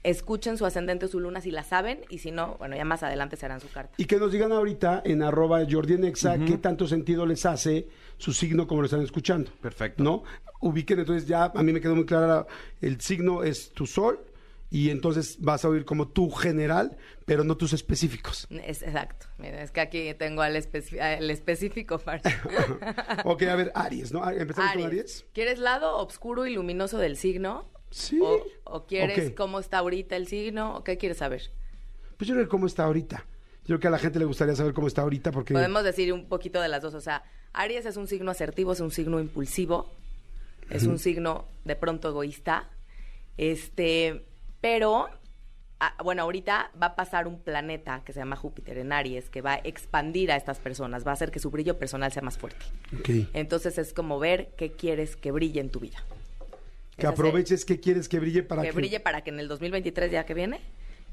escuchen 0.02 0.56
su 0.56 0.64
ascendente 0.66 1.06
o 1.06 1.08
su 1.08 1.18
luna 1.20 1.40
si 1.40 1.50
la 1.50 1.64
saben, 1.64 2.00
y 2.08 2.18
si 2.18 2.30
no, 2.30 2.56
bueno, 2.58 2.76
ya 2.76 2.84
más 2.84 3.02
adelante 3.02 3.36
se 3.36 3.46
harán 3.46 3.60
su 3.60 3.68
carta. 3.70 3.94
Y 3.96 4.04
que 4.04 4.16
nos 4.18 4.30
digan 4.32 4.52
ahorita 4.52 5.02
en 5.04 5.22
arroba 5.22 5.60
Jordienexa 5.68 6.38
qué 6.38 6.58
tanto 6.58 6.86
sentido 6.86 7.26
les 7.26 7.44
hace 7.46 7.88
su 8.18 8.32
signo 8.32 8.66
como 8.66 8.82
lo 8.82 8.86
están 8.86 9.02
escuchando. 9.02 9.50
Perfecto. 9.60 10.02
¿No? 10.02 10.22
Ubiquen, 10.60 11.00
entonces 11.00 11.28
ya 11.28 11.52
a 11.54 11.62
mí 11.62 11.72
me 11.72 11.80
quedó 11.80 11.94
muy 11.94 12.06
clara, 12.06 12.46
el 12.80 13.00
signo 13.00 13.42
es 13.42 13.72
tu 13.72 13.86
sol 13.86 14.24
y 14.70 14.90
entonces 14.90 15.36
vas 15.40 15.64
a 15.64 15.68
oír 15.68 15.84
como 15.84 16.08
tu 16.08 16.30
general, 16.30 16.96
pero 17.24 17.44
no 17.44 17.56
tus 17.56 17.72
específicos. 17.72 18.46
Es 18.50 18.82
exacto. 18.82 19.26
Miren, 19.38 19.60
es 19.60 19.70
que 19.70 19.80
aquí 19.80 20.12
tengo 20.14 20.42
al 20.42 20.56
especi- 20.56 21.00
al 21.00 21.30
específico 21.30 21.98
para... 21.98 22.20
ok, 23.24 23.42
a 23.42 23.54
ver, 23.56 23.72
Aries, 23.74 24.12
¿no? 24.12 24.28
Empezamos 24.28 24.72
con 24.72 24.82
Aries. 24.84 24.86
Aries. 24.86 25.26
¿Quieres 25.32 25.58
lado 25.58 25.96
oscuro 25.98 26.46
y 26.46 26.54
luminoso 26.54 26.98
del 26.98 27.16
signo? 27.16 27.68
Sí. 27.96 28.20
¿O, 28.20 28.44
o 28.64 28.86
quieres 28.86 29.32
cómo 29.34 29.58
está 29.58 29.78
ahorita 29.78 30.16
el 30.16 30.26
signo? 30.26 30.76
¿O 30.76 30.84
qué 30.84 30.98
quieres 30.98 31.16
saber? 31.16 31.50
Pues 32.18 32.28
yo 32.28 32.34
creo 32.34 32.44
que 32.44 32.50
cómo 32.50 32.66
está 32.66 32.84
ahorita. 32.84 33.24
Yo 33.62 33.66
creo 33.66 33.80
que 33.80 33.88
a 33.88 33.90
la 33.90 33.98
gente 33.98 34.18
le 34.18 34.26
gustaría 34.26 34.54
saber 34.54 34.74
cómo 34.74 34.86
está 34.86 35.00
ahorita 35.00 35.32
porque... 35.32 35.54
Podemos 35.54 35.82
decir 35.82 36.12
un 36.12 36.28
poquito 36.28 36.60
de 36.60 36.68
las 36.68 36.82
dos. 36.82 36.92
O 36.92 37.00
sea, 37.00 37.24
Aries 37.54 37.86
es 37.86 37.96
un 37.96 38.06
signo 38.06 38.30
asertivo, 38.30 38.74
es 38.74 38.80
un 38.80 38.90
signo 38.90 39.18
impulsivo, 39.18 39.90
es 40.68 40.82
un 40.82 40.98
signo 40.98 41.46
de 41.64 41.74
pronto 41.74 42.10
egoísta. 42.10 42.68
Este, 43.38 44.26
pero, 44.60 45.08
ah, 45.80 45.96
bueno, 46.04 46.22
ahorita 46.22 46.72
va 46.80 46.88
a 46.88 46.96
pasar 46.96 47.26
un 47.26 47.40
planeta 47.40 48.02
que 48.04 48.12
se 48.12 48.20
llama 48.20 48.36
Júpiter 48.36 48.76
en 48.76 48.92
Aries, 48.92 49.30
que 49.30 49.40
va 49.40 49.54
a 49.54 49.60
expandir 49.64 50.30
a 50.32 50.36
estas 50.36 50.58
personas, 50.58 51.06
va 51.06 51.12
a 51.12 51.14
hacer 51.14 51.30
que 51.30 51.38
su 51.38 51.50
brillo 51.50 51.78
personal 51.78 52.12
sea 52.12 52.22
más 52.22 52.36
fuerte. 52.36 52.66
Entonces 53.32 53.78
es 53.78 53.94
como 53.94 54.18
ver 54.18 54.50
qué 54.58 54.72
quieres 54.72 55.16
que 55.16 55.32
brille 55.32 55.60
en 55.60 55.70
tu 55.70 55.80
vida. 55.80 56.04
Que 56.96 57.06
aproveches 57.06 57.64
que 57.64 57.78
quieres 57.80 58.08
que 58.08 58.18
brille 58.18 58.42
para 58.42 58.62
que 58.62 58.68
que... 58.70 58.74
brille 58.74 59.00
para 59.00 59.22
que 59.22 59.30
en 59.30 59.38
el 59.40 59.48
2023 59.48 60.10
ya 60.10 60.24
que 60.24 60.34
viene, 60.34 60.60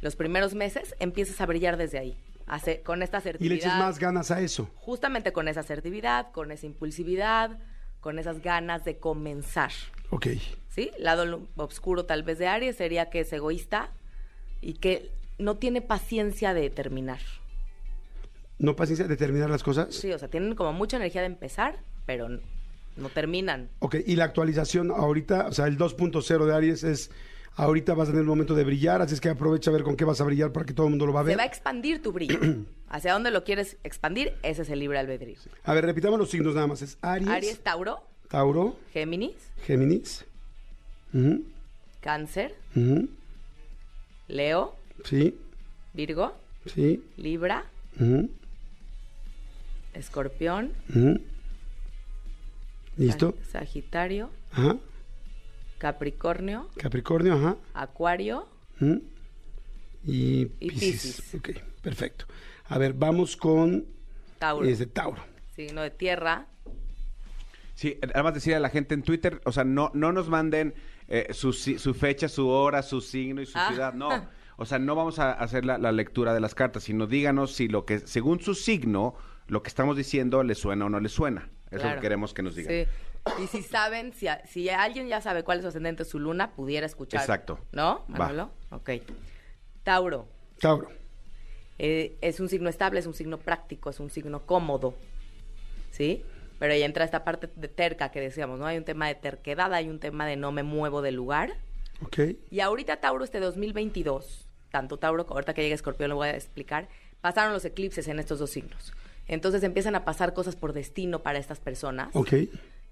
los 0.01 0.15
primeros 0.15 0.53
meses 0.55 0.95
empieces 0.99 1.39
a 1.41 1.45
brillar 1.45 1.75
desde 1.77 1.97
ahí, 1.99 2.17
hace- 2.47 2.81
con 2.81 3.01
esta 3.03 3.17
Y 3.17 3.19
asertividad. 3.19 3.49
le 3.49 3.55
eches 3.59 3.73
más 3.75 3.99
ganas 3.99 4.31
a 4.31 4.41
eso. 4.41 4.69
Justamente 4.75 5.33
con 5.33 5.47
esa 5.47 5.59
asertividad, 5.61 6.31
con 6.31 6.51
esa 6.51 6.65
impulsividad, 6.65 7.59
con 7.99 8.17
esas 8.19 8.41
ganas 8.41 8.83
de 8.85 8.97
comenzar. 8.97 9.71
Ok. 10.09 10.27
¿Sí? 10.69 10.91
Lado 10.97 11.47
oscuro 11.55 12.05
tal 12.05 12.23
vez 12.23 12.37
de 12.37 12.47
Aries 12.47 12.75
sería 12.77 13.09
que 13.09 13.21
es 13.21 13.31
egoísta 13.33 13.91
y 14.61 14.73
que 14.75 15.11
no 15.37 15.57
tiene 15.57 15.81
paciencia 15.81 16.53
de 16.53 16.69
terminar. 16.69 17.19
¿No 18.59 18.75
paciencia 18.75 19.07
de 19.07 19.17
terminar 19.17 19.49
las 19.49 19.63
cosas? 19.63 19.93
Sí, 19.93 20.11
o 20.13 20.17
sea, 20.19 20.29
tienen 20.29 20.55
como 20.55 20.71
mucha 20.73 20.97
energía 20.97 21.21
de 21.21 21.27
empezar, 21.27 21.79
pero 22.05 22.27
no 22.97 23.09
terminan. 23.09 23.69
Ok, 23.79 23.95
y 24.05 24.15
la 24.15 24.25
actualización 24.25 24.91
ahorita, 24.91 25.47
o 25.47 25.51
sea, 25.51 25.67
el 25.67 25.77
2.0 25.77 26.45
de 26.45 26.53
Aries 26.55 26.83
es, 26.83 27.11
ahorita 27.55 27.93
vas 27.93 28.07
a 28.09 28.11
tener 28.11 28.21
el 28.21 28.27
momento 28.27 28.55
de 28.55 28.63
brillar, 28.63 29.01
así 29.01 29.13
es 29.15 29.21
que 29.21 29.29
aprovecha 29.29 29.69
a 29.69 29.73
ver 29.73 29.83
con 29.83 29.95
qué 29.95 30.05
vas 30.05 30.21
a 30.21 30.23
brillar 30.23 30.51
para 30.51 30.65
que 30.65 30.73
todo 30.73 30.85
el 30.87 30.91
mundo 30.91 31.05
lo 31.05 31.13
va 31.13 31.21
a 31.21 31.23
Se 31.23 31.27
ver. 31.29 31.37
va 31.39 31.43
a 31.43 31.47
expandir 31.47 32.01
tu 32.01 32.11
brillo. 32.11 32.39
¿Hacia 32.89 33.13
dónde 33.13 33.31
lo 33.31 33.43
quieres 33.43 33.77
expandir? 33.83 34.33
Ese 34.43 34.61
es 34.61 34.69
el 34.69 34.79
libre 34.79 34.99
albedrío. 34.99 35.37
A 35.63 35.73
ver, 35.73 35.85
repitamos 35.85 36.19
los 36.19 36.29
signos 36.29 36.53
nada 36.53 36.67
más. 36.67 36.81
Es 36.83 36.97
Aries, 37.01 37.29
Aries, 37.29 37.59
Tauro, 37.63 38.03
Tauro, 38.29 38.77
Géminis, 38.93 39.33
Géminis. 39.65 40.25
Cáncer, 42.01 42.55
Leo, 44.27 44.75
Sí, 45.05 45.37
Virgo, 45.93 46.33
sí. 46.65 47.03
Libra, 47.17 47.65
Escorpión. 49.93 50.71
¿Listo? 52.97 53.33
Sag- 53.33 53.51
Sagitario, 53.51 54.29
Ajá. 54.51 54.77
Capricornio, 55.77 56.69
Capricornio, 56.77 57.33
ajá. 57.33 57.57
Acuario, 57.73 58.47
ujú. 58.79 59.01
Y. 60.05 60.45
Piscis. 60.45 61.33
Ok, 61.35 61.49
perfecto. 61.81 62.25
A 62.65 62.77
ver, 62.77 62.93
vamos 62.93 63.35
con 63.35 63.85
Tauro. 64.39 64.65
este 64.67 64.85
Tauro. 64.85 65.21
Signo 65.55 65.81
de 65.81 65.91
tierra. 65.91 66.47
Sí, 67.75 67.97
además 68.13 68.35
decir 68.35 68.53
a 68.55 68.59
la 68.59 68.69
gente 68.69 68.93
en 68.93 69.03
Twitter, 69.03 69.41
o 69.45 69.51
sea, 69.51 69.63
no, 69.63 69.91
no 69.93 70.11
nos 70.11 70.29
manden 70.29 70.73
eh, 71.07 71.27
su, 71.33 71.51
su 71.53 71.93
fecha, 71.93 72.29
su 72.29 72.47
hora, 72.47 72.81
su 72.83 73.01
signo 73.01 73.41
y 73.41 73.45
su 73.45 73.57
Ah. 73.57 73.67
ciudad, 73.69 73.93
no. 73.93 74.09
O 74.55 74.65
sea, 74.65 74.77
no 74.77 74.93
vamos 74.93 75.17
a 75.17 75.31
hacer 75.31 75.65
la, 75.65 75.79
la 75.79 75.91
lectura 75.91 76.31
de 76.31 76.39
las 76.39 76.53
cartas, 76.53 76.83
sino 76.83 77.07
díganos 77.07 77.53
si 77.55 77.67
lo 77.67 77.85
que, 77.85 77.97
según 78.01 78.39
su 78.39 78.53
signo, 78.53 79.15
lo 79.47 79.63
que 79.63 79.67
estamos 79.67 79.97
diciendo 79.97 80.43
le 80.43 80.53
suena 80.53 80.85
o 80.85 80.89
no 80.89 80.99
le 80.99 81.09
suena. 81.09 81.49
Eso 81.73 81.77
es 81.77 81.83
lo 81.83 81.87
Claro. 81.89 81.95
que 82.01 82.01
queremos 82.05 82.33
que 82.33 82.41
nos 82.43 82.55
digan. 82.55 82.73
Sí. 82.73 83.41
Y 83.43 83.47
si 83.47 83.63
saben, 83.63 84.13
si, 84.13 84.27
a- 84.27 84.45
si 84.45 84.69
alguien 84.69 85.07
ya 85.07 85.21
sabe 85.21 85.43
cuál 85.43 85.59
es 85.59 85.63
su 85.63 85.69
ascendente, 85.69 86.03
su 86.05 86.19
luna, 86.19 86.51
pudiera 86.51 86.85
escuchar. 86.85 87.21
Exacto. 87.21 87.59
¿No, 87.71 88.05
Va. 88.11 88.17
Manolo? 88.17 88.51
Ok. 88.71 88.89
Tauro. 89.83 90.27
Tauro. 90.59 90.89
eh, 91.79 92.15
es 92.21 92.39
un 92.39 92.49
signo 92.49 92.69
estable, 92.69 92.99
es 92.99 93.07
un 93.07 93.13
signo 93.15 93.39
práctico, 93.39 93.89
es 93.89 93.99
un 93.99 94.09
signo 94.09 94.45
cómodo. 94.45 94.93
¿Sí? 95.91 96.23
Pero 96.59 96.73
ahí 96.73 96.83
entra 96.83 97.03
esta 97.03 97.23
parte 97.23 97.49
de 97.55 97.67
terca 97.67 98.09
que 98.11 98.21
decíamos, 98.21 98.59
¿no? 98.59 98.65
Hay 98.67 98.77
un 98.77 98.85
tema 98.85 99.07
de 99.07 99.15
terquedad, 99.15 99.73
hay 99.73 99.89
un 99.89 99.99
tema 99.99 100.25
de 100.25 100.35
no 100.37 100.51
me 100.51 100.63
muevo 100.63 101.01
del 101.01 101.15
lugar. 101.15 101.53
Ok. 102.01 102.19
Y 102.51 102.59
ahorita 102.59 102.97
Tauro 102.97 103.23
este 103.23 103.39
2022, 103.39 104.47
tanto 104.71 104.97
Tauro, 104.97 105.25
ahorita 105.27 105.53
que 105.53 105.61
llegue 105.63 105.73
Escorpión 105.75 106.09
lo 106.09 106.15
voy 106.15 106.29
a 106.29 106.35
explicar, 106.35 106.87
pasaron 107.21 107.53
los 107.53 107.65
eclipses 107.65 108.07
en 108.07 108.19
estos 108.19 108.39
dos 108.39 108.51
signos. 108.51 108.93
Entonces 109.27 109.63
empiezan 109.63 109.95
a 109.95 110.05
pasar 110.05 110.33
cosas 110.33 110.55
por 110.55 110.73
destino 110.73 111.23
para 111.23 111.39
estas 111.39 111.59
personas. 111.59 112.09
Ok. 112.13 112.33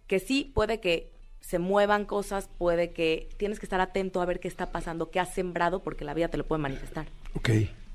Que 0.08 0.20
sí 0.20 0.52
puede 0.54 0.80
que 0.80 1.12
se 1.42 1.60
muevan 1.60 2.06
cosas, 2.06 2.50
puede 2.58 2.92
que 2.92 3.30
tienes 3.38 3.60
que 3.60 3.66
estar 3.66 3.82
atento 3.82 4.22
a 4.22 4.26
ver 4.26 4.40
qué 4.40 4.48
está 4.48 4.72
pasando, 4.72 5.10
qué 5.10 5.20
has 5.20 5.34
sembrado, 5.34 5.82
porque 5.82 6.06
la 6.06 6.14
vida 6.14 6.28
te 6.28 6.38
lo 6.38 6.46
puede 6.46 6.62
manifestar. 6.62 7.08
Ok. 7.34 7.50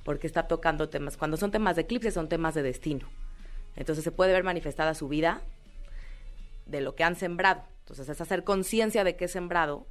Porque 0.04 0.26
está 0.26 0.48
tocando 0.48 0.88
temas. 0.88 1.16
Cuando 1.16 1.36
son 1.36 1.50
temas 1.50 1.76
de 1.76 1.82
eclipse, 1.82 2.10
son 2.10 2.28
temas 2.28 2.54
de 2.54 2.62
destino. 2.62 3.08
Entonces 3.76 4.04
se 4.04 4.12
puede 4.12 4.32
ver 4.32 4.44
manifestada 4.44 4.94
su 4.94 5.08
vida 5.08 5.42
de 6.66 6.80
lo 6.80 6.94
que 6.94 7.04
han 7.04 7.16
sembrado. 7.16 7.62
Entonces 7.80 8.08
es 8.08 8.20
hacer 8.20 8.42
conciencia 8.42 9.04
de 9.04 9.16
qué 9.16 9.26
he 9.26 9.28
sembrado 9.28 9.86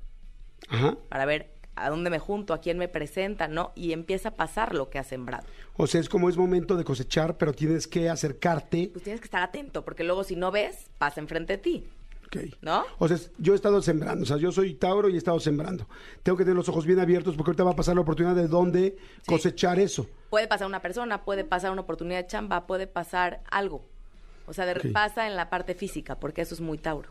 Ajá. 0.67 0.97
para 1.09 1.25
ver 1.25 1.54
a 1.75 1.89
dónde 1.89 2.09
me 2.09 2.19
junto, 2.19 2.53
a 2.53 2.59
quién 2.61 2.77
me 2.77 2.87
presenta, 2.87 3.47
¿no? 3.47 3.71
Y 3.75 3.91
empieza 3.93 4.29
a 4.29 4.35
pasar 4.35 4.73
lo 4.73 4.89
que 4.89 4.99
has 4.99 5.07
sembrado. 5.07 5.45
O 5.77 5.87
sea, 5.87 5.99
es 6.01 6.09
como 6.09 6.29
es 6.29 6.37
momento 6.37 6.77
de 6.77 6.83
cosechar, 6.83 7.37
pero 7.37 7.53
tienes 7.53 7.87
que 7.87 8.09
acercarte. 8.09 8.89
Pues 8.93 9.03
tienes 9.03 9.19
que 9.21 9.25
estar 9.25 9.43
atento, 9.43 9.83
porque 9.83 10.03
luego 10.03 10.23
si 10.23 10.35
no 10.35 10.51
ves, 10.51 10.87
pasa 10.97 11.19
enfrente 11.19 11.53
de 11.53 11.57
ti. 11.57 11.83
Ok. 12.27 12.37
¿No? 12.61 12.83
O 12.97 13.07
sea, 13.07 13.17
yo 13.37 13.53
he 13.53 13.55
estado 13.55 13.81
sembrando, 13.81 14.23
o 14.23 14.25
sea, 14.25 14.37
yo 14.37 14.51
soy 14.51 14.73
Tauro 14.73 15.09
y 15.09 15.15
he 15.15 15.17
estado 15.17 15.39
sembrando. 15.39 15.87
Tengo 16.23 16.37
que 16.37 16.43
tener 16.43 16.55
los 16.55 16.67
ojos 16.69 16.85
bien 16.85 16.99
abiertos 16.99 17.35
porque 17.35 17.49
ahorita 17.51 17.63
va 17.63 17.71
a 17.71 17.75
pasar 17.75 17.95
la 17.95 18.01
oportunidad 18.01 18.35
de 18.35 18.47
dónde 18.47 18.97
cosechar 19.27 19.79
eso. 19.79 20.07
Puede 20.31 20.47
pasar 20.47 20.65
una 20.67 20.81
persona, 20.81 21.23
puede 21.23 21.43
pasar 21.45 21.71
una 21.71 21.81
oportunidad 21.81 22.17
de 22.21 22.27
chamba, 22.27 22.65
puede 22.67 22.87
pasar 22.87 23.41
algo. 23.51 23.85
O 24.47 24.53
sea, 24.53 24.65
de- 24.65 24.73
Ok. 24.73 24.91
pasa 24.91 25.27
en 25.27 25.35
la 25.35 25.49
parte 25.49 25.75
física, 25.75 26.15
porque 26.19 26.41
eso 26.41 26.55
es 26.55 26.61
muy 26.61 26.77
Tauro. 26.77 27.09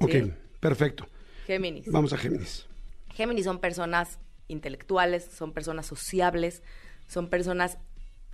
Ok, 0.00 0.10
Sí. 0.10 0.32
perfecto. 0.60 1.06
Géminis. 1.46 1.90
Vamos 1.90 2.12
a 2.12 2.18
Géminis. 2.18 2.66
Géminis 3.14 3.44
son 3.44 3.58
personas 3.60 4.18
intelectuales, 4.48 5.24
son 5.24 5.52
personas 5.52 5.86
sociables, 5.86 6.62
son 7.06 7.28
personas, 7.28 7.78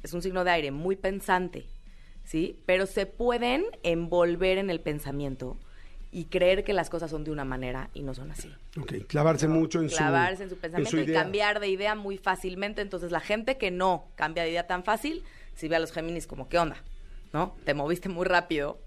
es 0.03 0.13
un 0.13 0.23
signo 0.23 0.45
de 0.45 0.51
aire 0.51 0.71
muy 0.71 0.97
pensante, 0.97 1.67
¿sí? 2.25 2.61
Pero 2.67 2.87
se 2.87 3.07
pueden 3.07 3.65
envolver 3.83 4.59
en 4.59 4.71
el 4.71 4.81
pensamiento 4.81 5.57
y 6.13 6.25
creer 6.25 6.65
que 6.65 6.73
las 6.73 6.91
cosas 6.91 7.11
son 7.11 7.23
de 7.25 7.31
una 7.31 7.45
manera 7.45 7.91
y 7.95 8.03
no 8.03 8.15
son 8.15 8.33
así. 8.33 8.53
Ok, 8.81 9.07
clavarse 9.07 9.47
mucho 9.47 9.81
en 9.81 9.89
su 9.89 9.97
Clavarse 9.97 10.43
en 10.43 10.51
su 10.51 10.57
pensamiento 10.57 10.99
y 10.99 11.13
cambiar 11.13 11.61
de 11.61 11.69
idea 11.69 11.95
muy 11.95 12.19
fácilmente. 12.19 12.83
Entonces, 12.83 13.13
la 13.13 13.21
gente 13.21 13.59
que 13.59 13.71
no 13.71 14.09
cambia 14.17 14.43
de 14.43 14.51
idea 14.51 14.67
tan 14.67 14.83
fácil, 14.83 15.23
si 15.55 15.69
ve 15.69 15.77
a 15.77 15.79
los 15.79 15.93
Géminis 15.93 16.27
como, 16.27 16.49
¿qué 16.49 16.59
onda? 16.59 16.83
¿No? 17.33 17.55
Te 17.65 17.75
moviste 17.75 18.09
muy 18.09 18.25
rápido. 18.25 18.81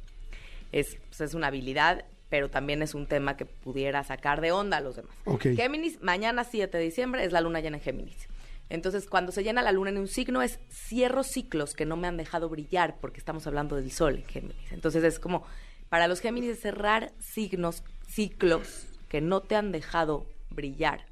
Es, 0.73 0.97
pues, 1.07 1.21
es 1.21 1.33
una 1.33 1.47
habilidad, 1.47 2.03
pero 2.33 2.49
también 2.49 2.81
es 2.81 2.95
un 2.95 3.05
tema 3.05 3.37
que 3.37 3.45
pudiera 3.45 4.03
sacar 4.03 4.41
de 4.41 4.51
onda 4.51 4.77
a 4.77 4.81
los 4.81 4.95
demás. 4.95 5.15
Ok. 5.25 5.49
Géminis, 5.55 6.01
mañana 6.01 6.43
7 6.43 6.79
de 6.79 6.83
diciembre 6.83 7.23
es 7.23 7.31
la 7.31 7.41
luna 7.41 7.59
llena 7.59 7.77
en 7.77 7.83
Géminis. 7.83 8.27
Entonces, 8.69 9.07
cuando 9.07 9.31
se 9.31 9.43
llena 9.43 9.61
la 9.61 9.71
luna 9.71 9.91
en 9.91 9.99
un 9.99 10.07
signo, 10.07 10.41
es 10.41 10.59
cierro 10.67 11.21
ciclos 11.21 11.75
que 11.75 11.85
no 11.85 11.95
me 11.95 12.07
han 12.07 12.17
dejado 12.17 12.49
brillar, 12.49 12.97
porque 12.99 13.19
estamos 13.19 13.45
hablando 13.45 13.75
del 13.75 13.91
sol 13.91 14.15
en 14.15 14.25
Géminis. 14.25 14.71
Entonces, 14.71 15.03
es 15.03 15.19
como, 15.19 15.45
para 15.89 16.07
los 16.07 16.21
Géminis, 16.21 16.49
es 16.49 16.59
cerrar 16.59 17.13
signos, 17.19 17.83
ciclos 18.07 18.87
que 19.09 19.21
no 19.21 19.41
te 19.41 19.55
han 19.55 19.71
dejado 19.71 20.25
brillar, 20.49 21.05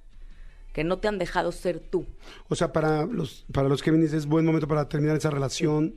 que 0.73 0.83
no 0.83 0.99
te 0.99 1.07
han 1.07 1.17
dejado 1.17 1.51
ser 1.51 1.79
tú. 1.79 2.05
O 2.49 2.55
sea, 2.55 2.71
para 2.71 3.05
los, 3.05 3.45
para 3.51 3.67
los 3.69 3.81
Géminis 3.81 4.13
es 4.13 4.25
buen 4.25 4.45
momento 4.45 4.67
para 4.67 4.87
terminar 4.87 5.17
esa 5.17 5.29
relación 5.29 5.95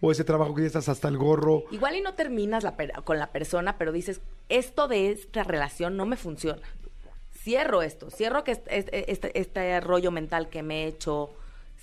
o 0.00 0.10
ese 0.12 0.24
trabajo 0.24 0.54
que 0.54 0.62
ya 0.62 0.66
estás 0.66 0.88
hasta 0.88 1.08
el 1.08 1.16
gorro. 1.16 1.64
Igual 1.70 1.96
y 1.96 2.00
no 2.00 2.14
terminas 2.14 2.64
la 2.64 2.74
con 3.04 3.18
la 3.18 3.28
persona, 3.32 3.78
pero 3.78 3.92
dices, 3.92 4.20
esto 4.48 4.88
de 4.88 5.10
esta 5.12 5.42
relación 5.44 5.96
no 5.96 6.04
me 6.06 6.16
funciona. 6.16 6.60
Cierro 7.34 7.82
esto, 7.82 8.10
cierro 8.10 8.42
que 8.44 8.52
este- 8.52 9.38
este 9.40 9.80
rollo 9.80 10.10
mental 10.10 10.48
que 10.48 10.62
me 10.62 10.84
he 10.84 10.86
hecho, 10.88 11.30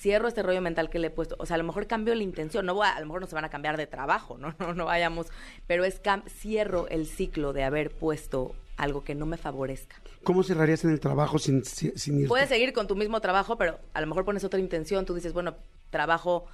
cierro 0.04 0.28
este 0.28 0.44
rollo 0.44 0.62
mental 0.62 0.90
que 0.90 1.00
le 1.00 1.08
he 1.08 1.10
puesto. 1.10 1.36
O 1.40 1.46
sea, 1.46 1.56
a 1.56 1.58
lo 1.58 1.64
mejor 1.64 1.88
cambio 1.88 2.14
la 2.14 2.24
intención, 2.24 2.66
no 2.66 2.76
voy 2.76 2.86
a, 2.86 2.96
a 2.96 3.00
lo 3.00 3.06
mejor 3.08 3.22
no 3.22 3.28
se 3.28 3.36
van 3.36 3.46
a 3.46 3.50
cambiar 3.50 3.78
de 3.78 3.88
trabajo, 3.88 4.38
no, 4.38 4.54
no, 4.60 4.74
no 4.74 4.86
vayamos, 4.86 5.28
pero 5.66 5.86
es 5.86 6.02
cierro 6.28 6.88
el 6.90 7.08
ciclo 7.08 7.54
de 7.54 7.64
haber 7.64 7.90
puesto 7.90 8.54
algo 8.78 9.04
que 9.04 9.16
no 9.16 9.26
me 9.26 9.38
favorezca. 9.38 9.96
¿Cómo 10.24 10.44
cerrarías 10.44 10.84
en 10.84 10.92
el 10.92 11.00
trabajo 11.00 11.40
sin, 11.40 11.64
sin 11.64 12.18
irte? 12.18 12.28
Puedes 12.28 12.50
seguir 12.50 12.74
con 12.74 12.88
tu 12.88 12.96
mismo 12.96 13.22
trabajo, 13.22 13.58
pero 13.58 13.80
a 13.94 14.02
lo 14.02 14.08
mejor 14.08 14.26
pones 14.26 14.44
otra 14.44 14.60
intención. 14.60 15.06
Tú 15.06 15.14
dices, 15.16 15.34
bueno, 15.34 15.56
trabajo 15.90 16.46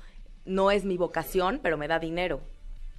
no 0.46 0.72
es 0.72 0.86
mi 0.86 0.98
vocación, 0.98 1.60
pero 1.62 1.78
me 1.78 1.88
da 1.88 2.00
dinero. 2.00 2.42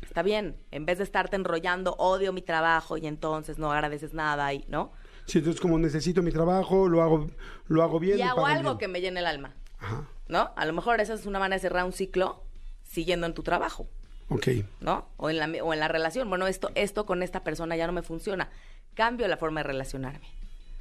Está 0.03 0.23
bien. 0.23 0.57
En 0.71 0.87
vez 0.87 0.99
de 0.99 1.05
estarte 1.05 1.37
enrollando, 1.37 1.95
odio 1.99 2.33
mi 2.33 2.43
trabajo 2.43 2.97
y 2.97 3.07
entonces 3.07 3.59
no 3.59 3.71
agradeces 3.73 4.15
nada 4.15 4.53
y, 4.55 4.65
¿no? 4.69 4.93
Sí, 5.27 5.39
entonces 5.39 5.61
como 5.61 5.79
necesito 5.79 6.23
mi 6.23 6.33
trabajo, 6.33 6.89
lo 6.89 7.03
hago, 7.03 7.31
lo 7.69 7.83
hago 7.83 8.01
bien. 8.01 8.19
y 8.19 8.23
hago 8.23 8.47
algo 8.47 8.71
bien. 8.71 8.79
que 8.79 8.89
me 8.89 9.01
llene 9.01 9.21
el 9.21 9.27
alma, 9.27 9.55
Ajá, 9.79 10.09
¿no? 10.31 10.53
A 10.57 10.65
lo 10.65 10.73
mejor 10.73 11.01
esa 11.01 11.15
es 11.15 11.27
una 11.27 11.39
manera 11.39 11.57
de 11.57 11.61
cerrar 11.61 11.85
un 11.85 11.93
ciclo 11.93 12.43
siguiendo 12.85 13.27
en 13.27 13.35
tu 13.35 13.43
trabajo, 13.43 13.87
ok. 14.29 14.49
¿no? 14.81 15.07
O 15.17 15.29
en 15.29 15.39
la, 15.39 15.63
o 15.63 15.75
en 15.75 15.81
la 15.81 15.89
relación. 15.89 16.29
Bueno, 16.29 16.47
esto, 16.47 16.71
esto 16.75 17.05
con 17.05 17.23
esta 17.23 17.43
persona 17.45 17.77
ya 17.77 17.87
no 17.87 17.93
me 17.93 18.03
funciona. 18.03 18.49
Cambio 18.95 19.29
la 19.29 19.37
forma 19.37 19.61
de 19.61 19.65
relacionarme. 19.65 20.27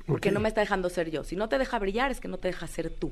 Porque 0.08 0.32
no 0.32 0.40
me 0.40 0.48
está 0.50 0.62
dejando 0.62 0.90
ser 0.90 1.12
yo. 1.12 1.24
Si 1.24 1.36
no 1.36 1.50
te 1.50 1.60
deja 1.60 1.78
brillar, 1.78 2.10
es 2.10 2.20
que 2.20 2.28
no 2.28 2.38
te 2.38 2.48
deja 2.48 2.66
ser 2.66 2.90
tú. 2.90 3.12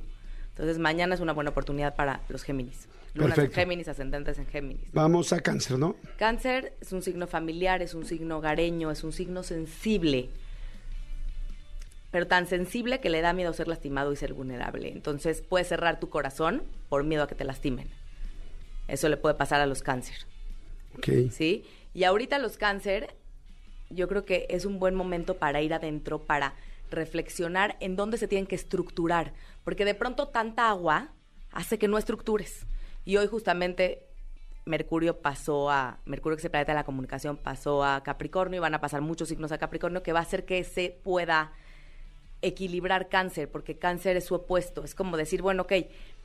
Entonces, 0.50 0.80
mañana 0.80 1.14
es 1.14 1.22
una 1.22 1.34
buena 1.34 1.52
oportunidad 1.52 1.96
para 1.96 2.22
los 2.30 2.42
Géminis. 2.42 2.88
Lunas 3.14 3.38
en. 3.38 3.52
Géminis, 3.52 3.88
ascendentes 3.88 4.40
en 4.40 4.48
Géminis. 4.48 4.92
Vamos 4.94 5.32
a 5.32 5.40
cáncer, 5.42 5.78
¿no? 5.78 5.96
Cáncer 6.18 6.74
es 6.82 6.92
un 6.94 7.04
signo 7.04 7.28
familiar, 7.28 7.84
es 7.84 7.94
un 7.94 8.06
signo 8.06 8.38
hogareño, 8.38 8.90
es 8.90 9.04
un 9.04 9.14
signo 9.14 9.44
sensible. 9.44 10.30
Pero 12.12 12.28
tan 12.28 12.48
sensible 12.48 13.00
que 13.00 13.10
le 13.10 13.22
da 13.22 13.34
miedo 13.34 13.54
ser 13.54 13.68
lastimado 13.68 14.12
y 14.12 14.16
ser 14.16 14.34
vulnerable. 14.34 14.92
Entonces, 14.92 15.42
puedes 15.42 15.68
cerrar 15.68 16.00
tu 16.00 16.10
corazón 16.10 16.64
por 16.90 17.04
miedo 17.04 17.24
a 17.24 17.28
que 17.28 17.36
te 17.36 17.44
lastimen. 17.44 17.90
Eso 18.88 19.10
le 19.10 19.18
puede 19.18 19.36
pasar 19.36 19.62
a 19.62 19.66
los 19.66 19.84
cáncer. 19.84 20.16
Ok. 20.98 21.32
¿sí? 21.32 21.66
Y 21.94 22.06
ahorita 22.06 22.40
los 22.40 22.58
cáncer, 22.58 23.16
yo 23.90 24.08
creo 24.08 24.26
que 24.26 24.48
es 24.50 24.66
un 24.66 24.80
buen 24.80 24.96
momento 24.96 25.36
para 25.38 25.62
ir 25.62 25.74
adentro, 25.74 26.20
para 26.20 26.54
reflexionar 26.90 27.76
en 27.80 27.96
dónde 27.96 28.18
se 28.18 28.28
tienen 28.28 28.48
que 28.48 28.56
estructurar, 28.56 29.34
porque 29.64 29.86
de 29.86 29.96
pronto 29.96 30.30
tanta 30.30 30.70
agua 30.70 31.10
hace 31.52 31.78
que 31.78 31.88
no 31.88 31.98
estructures. 31.98 32.66
Y 33.04 33.18
hoy 33.18 33.28
justamente 33.28 34.08
Mercurio 34.66 35.22
pasó 35.22 35.70
a, 35.70 36.00
Mercurio 36.06 36.36
que 36.36 36.42
se 36.42 36.50
planeta 36.50 36.74
de 36.74 36.78
la 36.78 36.84
comunicación 36.84 37.38
pasó 37.38 37.84
a 37.84 38.04
Capricornio 38.04 38.58
y 38.58 38.62
van 38.62 38.74
a 38.74 38.82
pasar 38.82 39.02
muchos 39.02 39.30
signos 39.30 39.52
a 39.52 39.58
Capricornio 39.58 40.04
que 40.04 40.14
va 40.14 40.20
a 40.20 40.24
hacer 40.24 40.46
que 40.46 40.64
se 40.64 40.90
pueda 41.04 41.54
equilibrar 42.42 43.10
cáncer, 43.10 43.50
porque 43.50 43.76
cáncer 43.78 44.16
es 44.18 44.26
su 44.26 44.36
opuesto. 44.36 44.84
Es 44.84 44.94
como 44.96 45.18
decir, 45.18 45.42
bueno, 45.42 45.64
ok, 45.64 45.74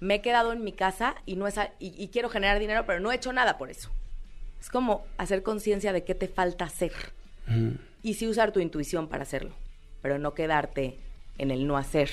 me 0.00 0.16
he 0.16 0.20
quedado 0.20 0.52
en 0.52 0.62
mi 0.64 0.72
casa 0.72 1.14
y 1.26 1.36
no 1.36 1.46
es 1.46 1.58
a- 1.58 1.72
y, 1.78 1.94
y 2.02 2.08
quiero 2.08 2.28
generar 2.28 2.58
dinero, 2.58 2.84
pero 2.86 3.00
no 3.00 3.10
he 3.12 3.16
hecho 3.16 3.32
nada 3.32 3.56
por 3.58 3.70
eso. 3.70 3.90
Es 4.60 4.68
como 4.68 5.04
hacer 5.18 5.42
conciencia 5.42 5.92
de 5.92 6.04
qué 6.04 6.14
te 6.14 6.28
falta 6.28 6.64
hacer. 6.66 6.92
Y 8.02 8.14
sí 8.14 8.28
usar 8.28 8.52
tu 8.52 8.60
intuición 8.60 9.08
para 9.08 9.22
hacerlo, 9.24 9.52
pero 10.02 10.18
no 10.18 10.34
quedarte 10.34 10.96
en 11.38 11.50
el 11.50 11.66
no 11.66 11.76
hacer. 11.76 12.10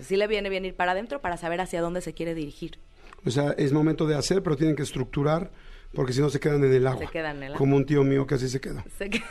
Sí 0.00 0.16
le 0.16 0.26
viene 0.26 0.48
bien 0.48 0.64
ir 0.64 0.74
para 0.74 0.92
adentro 0.92 1.20
para 1.20 1.36
saber 1.36 1.60
hacia 1.60 1.80
dónde 1.80 2.00
se 2.00 2.12
quiere 2.12 2.34
dirigir. 2.34 2.78
O 3.24 3.30
sea, 3.30 3.52
es 3.56 3.72
momento 3.72 4.06
de 4.06 4.14
hacer, 4.14 4.42
pero 4.42 4.56
tienen 4.56 4.76
que 4.76 4.82
estructurar 4.82 5.50
porque 5.94 6.12
si 6.12 6.20
no 6.20 6.28
se 6.28 6.38
quedan 6.40 6.62
en 6.64 6.72
el 6.74 6.86
agua. 6.86 7.10
quedan 7.10 7.36
en 7.38 7.42
el 7.44 7.48
agua. 7.52 7.58
Como 7.58 7.76
un 7.76 7.86
tío 7.86 8.02
mío 8.04 8.26
que 8.26 8.34
así 8.34 8.48
se 8.48 8.60
quedó. 8.60 8.82
Se, 8.98 9.08
que- 9.08 9.22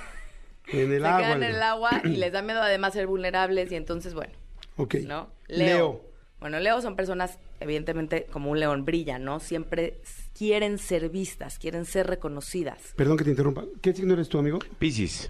En 0.67 0.91
el 0.91 1.01
se 1.01 1.07
agua. 1.07 1.19
quedan 1.21 1.43
en 1.43 1.55
el 1.55 1.61
agua 1.61 2.01
y 2.03 2.09
les 2.17 2.31
da 2.33 2.41
miedo 2.41 2.61
además 2.61 2.93
ser 2.93 3.07
vulnerables 3.07 3.71
y 3.71 3.75
entonces, 3.75 4.13
bueno, 4.13 4.33
Ok. 4.77 4.95
¿no? 5.05 5.29
Leo. 5.47 6.01
Bueno, 6.39 6.59
Leo 6.59 6.81
son 6.81 6.95
personas, 6.95 7.39
evidentemente, 7.59 8.27
como 8.31 8.51
un 8.51 8.59
león 8.59 8.83
brilla, 8.85 9.17
¿no? 9.19 9.39
Siempre 9.39 10.01
quieren 10.37 10.77
ser 10.77 11.09
vistas, 11.09 11.57
quieren 11.57 11.85
ser 11.85 12.07
reconocidas. 12.07 12.93
Perdón 12.95 13.17
que 13.17 13.23
te 13.23 13.29
interrumpa. 13.31 13.63
¿Qué 13.81 13.93
signo 13.93 14.13
eres 14.13 14.27
tú, 14.29 14.37
amigo? 14.39 14.59
Piscis, 14.77 15.29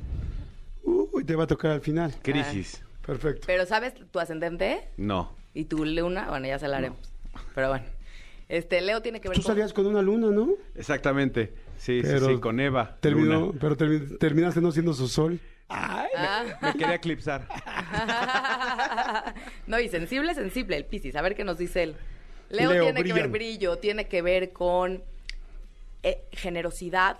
Uy, 0.83 1.23
te 1.23 1.35
va 1.35 1.43
a 1.43 1.47
tocar 1.47 1.71
al 1.71 1.81
final. 1.81 2.13
crisis. 2.21 2.83
Perfecto. 3.05 3.43
Pero 3.45 3.65
¿sabes 3.65 3.93
tu 4.11 4.19
ascendente? 4.19 4.89
No. 4.97 5.31
Y 5.53 5.65
tu 5.65 5.85
luna, 5.85 6.27
bueno, 6.29 6.47
ya 6.47 6.57
se 6.59 6.67
la 6.67 6.77
haremos. 6.77 6.99
Pero 7.53 7.69
bueno. 7.69 7.85
Este, 8.49 8.81
Leo 8.81 9.01
tiene 9.01 9.21
que 9.21 9.27
ver 9.29 9.37
Tú 9.37 9.43
con... 9.43 9.51
salías 9.53 9.73
con 9.73 9.85
una 9.87 10.01
luna, 10.01 10.27
¿no? 10.31 10.49
Exactamente. 10.75 11.53
Sí, 11.77 11.99
Pero 12.01 12.27
sí, 12.27 12.33
sí, 12.35 12.39
con 12.39 12.59
Eva. 12.59 12.97
Terminó, 12.99 13.39
Luna. 13.47 13.59
pero 13.59 13.77
termi- 13.77 14.17
terminaste 14.17 14.61
no 14.61 14.71
siendo 14.71 14.93
su 14.93 15.07
sol. 15.07 15.39
Ah. 15.69 16.05
Me 16.61 16.71
quería 16.73 16.95
eclipsar. 16.95 17.47
no, 19.67 19.79
y 19.79 19.89
sensible, 19.89 20.33
sensible, 20.35 20.77
el 20.77 20.85
Piscis. 20.85 21.15
A 21.15 21.21
ver 21.21 21.35
qué 21.35 21.43
nos 21.43 21.57
dice 21.57 21.83
él. 21.83 21.95
Leo, 22.49 22.71
Leo, 22.71 22.83
tiene 22.83 23.03
que 23.03 23.13
ver 23.13 23.27
brillo, 23.29 23.77
tiene 23.77 24.07
que 24.07 24.21
ver 24.21 24.51
con 24.53 25.03
eh, 26.03 26.23
generosidad, 26.31 27.17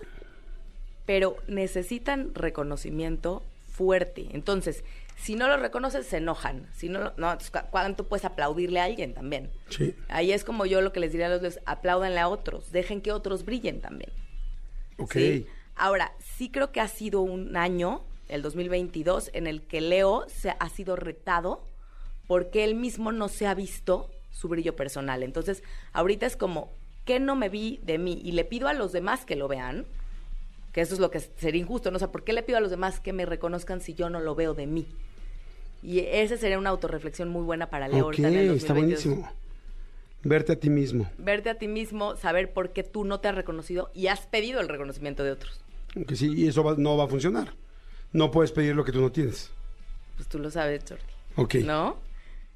pero 1.06 1.38
necesitan 1.48 2.34
reconocimiento 2.36 3.42
fuerte. 3.68 4.28
Entonces, 4.34 4.84
si 5.18 5.36
no 5.36 5.48
lo 5.48 5.58
reconoces, 5.58 6.06
se 6.06 6.18
enojan. 6.18 6.68
Si 6.76 6.90
no, 6.90 7.00
lo- 7.00 7.14
no 7.18 7.32
entonces, 7.32 7.52
¿cu- 7.52 7.68
¿cuánto 7.72 8.08
puedes 8.08 8.26
aplaudirle 8.26 8.80
a 8.80 8.84
alguien 8.86 9.14
también? 9.14 9.50
Sí. 9.70 9.96
Ahí 10.08 10.32
es 10.32 10.44
como 10.44 10.66
yo 10.68 10.82
lo 10.82 10.94
que 10.94 11.00
les 11.00 11.12
diría 11.12 11.28
a 11.28 11.30
los 11.30 11.42
leos, 11.42 11.60
apláudanle 11.66 12.20
a 12.20 12.28
otros, 12.28 12.72
dejen 12.72 13.02
que 13.02 13.12
otros 13.12 13.44
brillen 13.44 13.82
también. 13.82 14.12
Ok. 14.98 15.14
¿sí? 15.14 15.48
Ahora, 15.76 16.14
sí 16.38 16.50
creo 16.50 16.72
que 16.72 16.82
ha 16.82 16.88
sido 16.88 17.22
un 17.22 17.58
año, 17.58 18.02
el 18.30 18.42
2022, 18.42 19.32
en 19.34 19.48
el 19.48 19.62
que 19.62 19.82
Leo 19.82 20.26
se 20.28 20.52
ha 20.52 20.70
sido 20.70 20.96
retado 20.96 21.64
porque 22.28 22.64
él 22.64 22.76
mismo 22.76 23.12
no 23.12 23.28
se 23.28 23.48
ha 23.48 23.54
visto 23.54 24.10
su 24.32 24.48
brillo 24.48 24.76
personal. 24.76 25.24
Entonces, 25.24 25.64
ahorita 25.94 26.26
es 26.26 26.36
como, 26.36 26.70
¿qué 27.06 27.20
no 27.20 27.36
me 27.36 27.50
vi 27.50 27.80
de 27.84 27.98
mí? 27.98 28.22
Y 28.24 28.32
le 28.32 28.46
pido 28.46 28.68
a 28.68 28.74
los 28.74 28.92
demás 28.92 29.26
que 29.26 29.36
lo 29.36 29.48
vean, 29.48 29.86
que 30.72 30.82
eso 30.82 30.94
es 30.94 31.00
lo 31.00 31.12
que 31.12 31.20
sería 31.20 31.62
injusto, 31.62 31.92
¿no? 31.92 31.98
O 31.98 32.00
sea, 32.00 32.12
¿por 32.12 32.24
qué 32.24 32.34
le 32.34 32.44
pido 32.44 32.58
a 32.58 32.62
los 32.62 32.72
demás 32.72 33.00
que 33.00 33.14
me 33.14 33.26
reconozcan 33.26 33.80
si 33.80 33.94
yo 33.94 34.10
no 34.10 34.20
lo 34.20 34.36
veo 34.36 34.54
de 34.54 34.68
mí? 34.68 34.88
Y 35.84 36.00
esa 36.00 36.36
sería 36.38 36.58
una 36.58 36.72
autorreflexión 36.72 37.30
muy 37.30 37.44
buena 37.44 37.70
para 37.70 37.88
Leo. 37.88 38.00
Ok, 38.00 38.04
ahorita 38.06 38.28
en 38.28 38.34
el 38.36 38.50
está 38.56 38.74
2022. 38.74 39.06
buenísimo. 39.06 39.45
Verte 40.26 40.54
a 40.54 40.60
ti 40.60 40.70
mismo. 40.70 41.10
Verte 41.18 41.50
a 41.52 41.58
ti 41.58 41.68
mismo, 41.68 42.16
saber 42.18 42.52
por 42.52 42.74
qué 42.74 42.84
tú 42.84 43.06
no 43.06 43.20
te 43.20 43.28
has 43.30 43.36
reconocido 43.36 43.92
y 43.94 44.08
has 44.08 44.26
pedido 44.28 44.60
el 44.60 44.68
reconocimiento 44.68 45.24
de 45.24 45.32
otros. 45.32 45.62
Que 46.08 46.16
sí, 46.16 46.34
y 46.36 46.48
eso 46.48 46.64
va- 46.64 46.76
no 46.78 46.98
va 46.98 47.06
a 47.06 47.08
funcionar. 47.08 47.54
No 48.12 48.32
puedes 48.32 48.52
pedir 48.52 48.76
lo 48.76 48.84
que 48.84 48.92
tú 48.92 49.00
no 49.02 49.12
tienes. 49.12 49.52
Pues 50.18 50.28
tú 50.28 50.40
lo 50.40 50.50
sabes, 50.50 50.84
Jordi. 50.88 51.04
Ok. 51.38 51.56
¿No? 51.66 51.98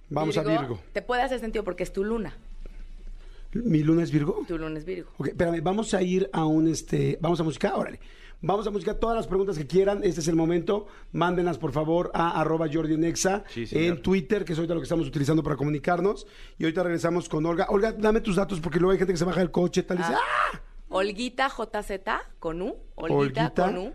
Vamos 0.10 0.36
a 0.38 0.44
Virgo. 0.44 0.82
Te 0.94 1.02
puede 1.02 1.22
hacer 1.22 1.40
sentido 1.40 1.64
porque 1.64 1.84
es 1.84 1.94
tu 1.94 2.04
luna. 2.04 2.36
¿Mi 3.54 3.84
luna 3.84 4.04
es 4.04 4.12
Virgo? 4.12 4.44
Tu 4.48 4.58
luna 4.58 4.78
es 4.80 4.86
Virgo. 4.86 5.12
Ok, 5.18 5.28
espérame, 5.30 5.62
vamos 5.62 5.94
a 5.94 6.02
ir 6.02 6.30
a 6.34 6.46
un 6.46 6.68
este. 6.68 7.18
Vamos 7.22 7.40
a 7.40 7.44
música, 7.44 7.76
órale. 7.76 8.00
Vamos 8.42 8.66
a 8.68 8.72
música 8.72 8.94
todas 8.98 9.18
las 9.18 9.28
preguntas 9.28 9.58
que 9.58 9.68
quieran. 9.68 10.02
Este 10.04 10.22
es 10.22 10.28
el 10.30 10.36
momento. 10.36 10.88
Mándenlas, 11.12 11.58
por 11.58 11.74
favor, 11.74 12.10
a 12.14 12.40
arroba 12.40 12.68
Jordi 12.72 12.94
en 12.94 13.04
Sí, 13.50 13.66
Twitter, 14.02 14.46
que 14.46 14.54
es 14.54 14.60
ahorita 14.60 14.74
lo 14.74 14.80
que 14.80 14.86
estamos 14.86 15.06
utilizando 15.08 15.44
para 15.44 15.58
comunicarnos. 15.58 16.26
Y 16.58 16.64
ahorita 16.64 16.84
regresamos 16.84 17.28
con 17.28 17.46
Olga. 17.46 17.68
Olga, 17.70 17.92
dame 17.92 18.22
tus 18.22 18.38
datos 18.38 18.62
porque 18.62 18.80
luego 18.80 18.94
hay 18.94 18.98
gente 18.98 19.12
que 19.14 19.18
se 19.20 19.26
baja 19.26 19.40
del 19.42 19.52
coche 19.52 19.84
tal 19.84 19.98
y 19.98 20.02
dice, 20.02 20.14
¡ah! 20.16 20.62
Olguita 20.88 21.50
JZ 21.50 21.92
con 22.40 22.62
U. 22.62 22.78
Olguita, 22.96 23.16
Olguita. 23.48 23.66
con 23.66 23.78
U. 23.78 23.94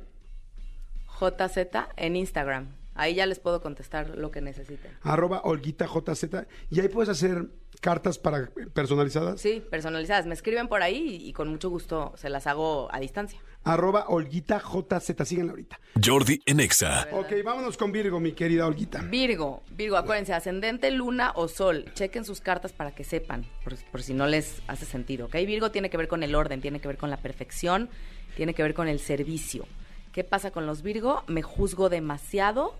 JZ 1.21 1.57
en 1.97 2.17
Instagram. 2.17 2.69
Ahí 2.95 3.15
ya 3.15 3.27
les 3.27 3.39
puedo 3.41 3.61
contestar 3.61 4.11
lo 4.17 4.31
que 4.31 4.41
necesiten. 4.41 4.93
Arroba 5.03 5.41
Olguita 5.45 5.87
JZ. 5.87 6.47
Y 6.71 6.81
ahí 6.81 6.89
puedes 6.89 7.09
hacer 7.09 7.49
cartas 7.81 8.19
para 8.19 8.51
personalizadas. 8.73 9.41
Sí, 9.41 9.63
personalizadas. 9.71 10.27
Me 10.27 10.35
escriben 10.35 10.69
por 10.69 10.83
ahí 10.83 11.21
y, 11.23 11.29
y 11.29 11.33
con 11.33 11.49
mucho 11.49 11.71
gusto 11.71 12.13
se 12.17 12.29
las 12.29 12.47
hago 12.47 12.89
a 12.93 13.01
distancia. 13.01 13.41
Arroba 13.65 14.07
Olguita 14.09 14.61
JZ. 14.61 15.27
Síganla 15.27 15.53
ahorita. 15.53 15.81
Jordi 16.03 16.41
en 16.47 16.61
Exa. 16.61 17.09
Ok, 17.13 17.33
vámonos 17.45 17.77
con 17.77 17.91
Virgo, 17.93 18.21
mi 18.21 18.33
querida 18.33 18.67
Olguita. 18.67 19.03
Virgo, 19.03 19.63
Virgo, 19.71 19.97
acuérdense, 19.97 20.35
ascendente, 20.35 20.91
luna 20.91 21.33
o 21.35 21.49
sol. 21.49 21.87
Chequen 21.95 22.25
sus 22.25 22.41
cartas 22.41 22.73
para 22.73 22.95
que 22.95 23.05
sepan, 23.05 23.47
por, 23.65 23.75
por 23.91 24.03
si 24.03 24.13
no 24.13 24.27
les 24.27 24.63
hace 24.67 24.85
sentido, 24.85 25.27
¿ok? 25.27 25.35
Virgo 25.47 25.71
tiene 25.71 25.89
que 25.91 25.97
ver 25.97 26.09
con 26.09 26.23
el 26.23 26.35
orden, 26.35 26.61
tiene 26.61 26.81
que 26.81 26.89
ver 26.89 26.99
con 26.99 27.11
la 27.11 27.17
perfección, 27.17 27.89
tiene 28.37 28.55
que 28.55 28.63
ver 28.63 28.75
con 28.75 28.87
el 28.87 29.01
servicio. 29.01 29.67
¿Qué 30.14 30.25
pasa 30.25 30.50
con 30.50 30.64
los 30.64 30.80
Virgo? 30.83 31.23
Me 31.26 31.42
juzgo 31.42 31.90
demasiado 31.90 32.75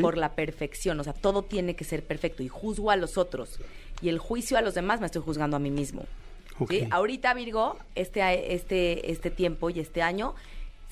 por 0.00 0.16
la 0.16 0.32
perfección, 0.32 0.98
o 1.00 1.04
sea, 1.04 1.12
todo 1.12 1.42
tiene 1.42 1.76
que 1.76 1.84
ser 1.84 2.02
perfecto 2.04 2.42
y 2.42 2.48
juzgo 2.48 2.90
a 2.90 2.96
los 2.96 3.18
otros. 3.18 3.60
Y 4.00 4.08
el 4.08 4.18
juicio 4.18 4.56
a 4.56 4.62
los 4.62 4.74
demás 4.74 5.00
me 5.00 5.06
estoy 5.06 5.20
juzgando 5.22 5.56
a 5.56 5.60
mí 5.60 5.70
mismo. 5.70 6.06
¿sí? 6.68 6.88
Ahorita 6.90 7.34
Virgo, 7.34 7.76
este, 7.94 8.54
este, 8.54 9.10
este 9.12 9.30
tiempo 9.30 9.70
y 9.70 9.80
este 9.80 10.00
año, 10.02 10.34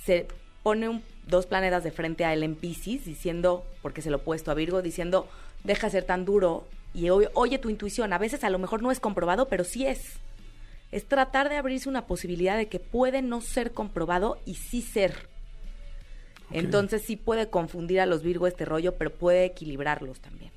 se 0.05 0.27
pone 0.63 0.89
un- 0.89 1.03
dos 1.29 1.47
planetas 1.47 1.83
de 1.85 1.93
frente 1.93 2.25
a 2.25 2.33
él 2.35 2.43
en 2.43 2.57
Pisces, 2.57 3.05
diciendo, 3.05 3.65
porque 3.81 4.03
se 4.03 4.11
lo 4.11 4.17
he 4.17 4.21
puesto 4.21 4.51
a 4.51 4.55
Virgo, 4.55 4.83
diciendo, 4.83 5.29
deja 5.65 5.87
de 5.87 5.93
ser 5.93 6.05
tan 6.05 6.25
duro 6.25 6.67
y 6.93 7.09
oye, 7.11 7.31
oye 7.35 7.59
tu 7.59 7.71
intuición. 7.71 8.13
A 8.13 8.19
veces 8.19 8.43
a 8.45 8.51
lo 8.51 8.59
mejor 8.59 8.83
no 8.83 8.91
es 8.91 8.99
comprobado, 9.01 9.47
pero 9.49 9.63
sí 9.65 9.87
es. 9.87 10.15
Es 10.93 11.07
tratar 11.07 11.49
de 11.49 11.57
abrirse 11.57 11.89
una 11.89 12.07
posibilidad 12.07 12.57
de 12.57 12.69
que 12.69 12.79
puede 12.79 13.23
no 13.23 13.41
ser 13.41 13.73
comprobado 13.73 14.39
y 14.47 14.55
sí 14.55 14.83
ser. 14.83 15.29
Entonces 16.53 17.03
sí 17.03 17.17
puede 17.17 17.49
confundir 17.49 18.01
a 18.01 18.07
los 18.07 18.23
Virgo 18.23 18.47
este 18.47 18.65
rollo, 18.65 18.95
pero 18.97 19.11
puede 19.11 19.45
equilibrarlos 19.47 20.21
también. 20.21 20.53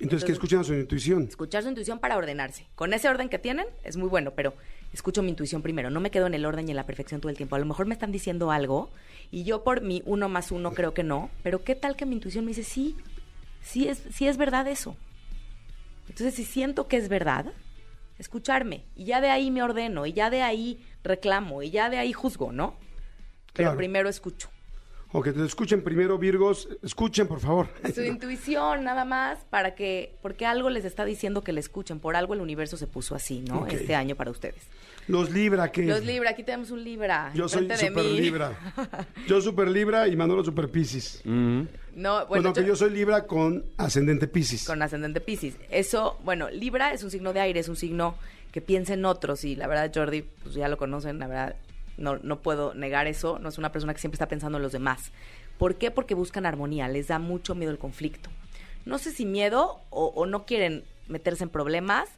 Entonces, 0.00 0.24
que 0.24 0.32
escuchen 0.32 0.60
a 0.60 0.64
su 0.64 0.72
intuición. 0.72 1.24
Escuchar 1.24 1.62
su 1.62 1.68
intuición 1.68 1.98
para 1.98 2.16
ordenarse. 2.16 2.66
Con 2.74 2.94
ese 2.94 3.08
orden 3.08 3.28
que 3.28 3.38
tienen 3.38 3.66
es 3.84 3.98
muy 3.98 4.08
bueno, 4.08 4.30
pero 4.30 4.54
escucho 4.94 5.22
mi 5.22 5.28
intuición 5.28 5.60
primero. 5.60 5.90
No 5.90 6.00
me 6.00 6.10
quedo 6.10 6.26
en 6.26 6.32
el 6.32 6.46
orden 6.46 6.66
y 6.66 6.70
en 6.70 6.76
la 6.76 6.86
perfección 6.86 7.20
todo 7.20 7.28
el 7.28 7.36
tiempo. 7.36 7.56
A 7.56 7.58
lo 7.58 7.66
mejor 7.66 7.84
me 7.84 7.92
están 7.92 8.10
diciendo 8.10 8.50
algo 8.50 8.90
y 9.30 9.44
yo 9.44 9.62
por 9.62 9.82
mi 9.82 10.02
uno 10.06 10.30
más 10.30 10.52
uno 10.52 10.72
creo 10.72 10.94
que 10.94 11.02
no, 11.02 11.30
pero 11.42 11.62
¿qué 11.64 11.74
tal 11.74 11.96
que 11.96 12.06
mi 12.06 12.14
intuición 12.14 12.46
me 12.46 12.50
dice 12.50 12.64
sí? 12.64 12.96
Sí 13.62 13.88
es, 13.88 14.02
sí 14.10 14.26
es 14.26 14.38
verdad 14.38 14.66
eso. 14.68 14.96
Entonces, 16.08 16.34
si 16.34 16.44
siento 16.44 16.88
que 16.88 16.96
es 16.96 17.10
verdad, 17.10 17.52
escucharme 18.20 18.84
y 18.94 19.04
ya 19.04 19.20
de 19.20 19.30
ahí 19.30 19.50
me 19.50 19.62
ordeno 19.62 20.06
y 20.06 20.12
ya 20.12 20.30
de 20.30 20.42
ahí 20.42 20.84
reclamo 21.02 21.62
y 21.62 21.70
ya 21.70 21.90
de 21.90 21.98
ahí 21.98 22.12
juzgo, 22.12 22.52
¿no? 22.52 22.76
Pero 23.52 23.70
Claro. 23.70 23.76
primero 23.78 24.08
escucho. 24.08 24.48
O 25.12 25.22
que 25.22 25.32
te 25.32 25.44
escuchen 25.44 25.82
primero, 25.82 26.18
Virgos. 26.18 26.68
Escuchen, 26.84 27.26
por 27.26 27.40
favor. 27.40 27.66
Su 27.92 28.02
intuición 28.04 28.84
nada 28.84 29.04
más 29.04 29.44
para 29.50 29.74
que, 29.74 30.16
porque 30.22 30.46
algo 30.46 30.70
les 30.70 30.84
está 30.84 31.04
diciendo 31.04 31.42
que 31.42 31.52
le 31.52 31.58
escuchen, 31.58 31.98
por 31.98 32.14
algo 32.14 32.34
el 32.34 32.40
universo 32.40 32.76
se 32.76 32.86
puso 32.86 33.16
así, 33.16 33.40
¿no? 33.40 33.66
Este 33.66 33.96
año 33.96 34.14
para 34.14 34.30
ustedes. 34.30 34.62
Los 35.08 35.32
Libra, 35.32 35.72
que 35.72 35.82
Los 35.82 36.04
Libra, 36.04 36.30
aquí 36.30 36.44
tenemos 36.44 36.70
un 36.70 36.84
Libra. 36.84 37.32
Yo 37.34 37.48
soy 37.48 37.68
super 37.76 38.04
mí. 38.04 38.20
Libra. 38.20 38.56
Yo 39.26 39.40
super 39.40 39.66
Libra 39.66 40.06
y 40.06 40.14
Manolo 40.14 40.44
super 40.44 40.70
Piscis. 40.70 41.22
No, 41.94 42.26
Bueno, 42.26 42.52
que 42.52 42.64
yo 42.64 42.76
soy 42.76 42.90
Libra 42.90 43.26
con 43.26 43.64
ascendente 43.76 44.26
Piscis. 44.28 44.64
con 44.66 44.80
ascendente 44.82 45.20
Pisces. 45.20 45.54
Eso, 45.70 46.18
bueno, 46.24 46.48
Libra 46.50 46.92
es 46.92 47.02
un 47.02 47.10
signo 47.10 47.32
de 47.32 47.40
aire, 47.40 47.60
es 47.60 47.68
un 47.68 47.76
signo 47.76 48.14
que 48.52 48.60
piensa 48.60 48.94
en 48.94 49.04
otros 49.04 49.44
y 49.44 49.56
la 49.56 49.66
verdad 49.66 49.90
Jordi, 49.94 50.22
pues 50.42 50.54
ya 50.54 50.68
lo 50.68 50.76
conocen, 50.76 51.18
la 51.18 51.26
verdad 51.26 51.56
no, 51.96 52.18
no 52.22 52.40
puedo 52.40 52.74
negar 52.74 53.06
eso, 53.06 53.38
no 53.38 53.48
es 53.48 53.58
una 53.58 53.72
persona 53.72 53.92
que 53.94 54.00
siempre 54.00 54.16
está 54.16 54.26
pensando 54.28 54.58
en 54.58 54.62
los 54.62 54.72
demás. 54.72 55.12
¿Por 55.58 55.76
qué? 55.76 55.90
Porque 55.90 56.14
buscan 56.14 56.46
armonía, 56.46 56.88
les 56.88 57.08
da 57.08 57.18
mucho 57.18 57.54
miedo 57.54 57.70
el 57.70 57.78
conflicto. 57.78 58.30
No 58.86 58.98
sé 58.98 59.12
si 59.12 59.26
miedo 59.26 59.80
o, 59.90 60.06
o 60.06 60.26
no 60.26 60.46
quieren 60.46 60.84
meterse 61.08 61.44
en 61.44 61.50
problemas 61.50 62.08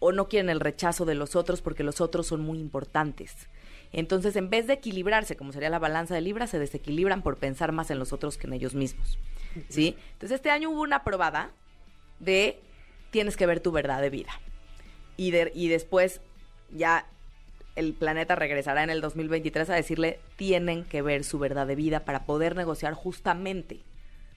o 0.00 0.10
no 0.12 0.28
quieren 0.28 0.50
el 0.50 0.58
rechazo 0.60 1.04
de 1.04 1.14
los 1.14 1.36
otros 1.36 1.62
porque 1.62 1.84
los 1.84 2.00
otros 2.00 2.26
son 2.26 2.40
muy 2.40 2.58
importantes. 2.58 3.34
Entonces, 3.92 4.34
en 4.36 4.50
vez 4.50 4.66
de 4.66 4.74
equilibrarse, 4.74 5.36
como 5.36 5.52
sería 5.52 5.70
la 5.70 5.78
balanza 5.78 6.14
de 6.14 6.20
Libra, 6.20 6.46
se 6.46 6.58
desequilibran 6.58 7.22
por 7.22 7.36
pensar 7.36 7.72
más 7.72 7.90
en 7.90 7.98
los 7.98 8.12
otros 8.12 8.36
que 8.36 8.46
en 8.46 8.52
ellos 8.54 8.74
mismos. 8.74 9.18
¿Sí? 9.68 9.96
Entonces, 10.12 10.36
este 10.36 10.50
año 10.50 10.70
hubo 10.70 10.82
una 10.82 11.02
probada 11.04 11.50
de 12.20 12.60
tienes 13.10 13.36
que 13.36 13.46
ver 13.46 13.60
tu 13.60 13.72
verdad 13.72 14.00
de 14.00 14.10
vida. 14.10 14.30
Y, 15.16 15.32
de- 15.32 15.50
y 15.54 15.68
después 15.68 16.20
ya 16.70 17.06
el 17.76 17.92
planeta 17.94 18.36
regresará 18.36 18.82
en 18.84 18.90
el 18.90 19.00
2023 19.00 19.68
a 19.70 19.74
decirle 19.74 20.20
tienen 20.36 20.84
que 20.84 21.02
ver 21.02 21.24
su 21.24 21.38
verdad 21.38 21.66
de 21.66 21.74
vida 21.76 22.04
para 22.04 22.24
poder 22.24 22.54
negociar 22.56 22.94
justamente. 22.94 23.80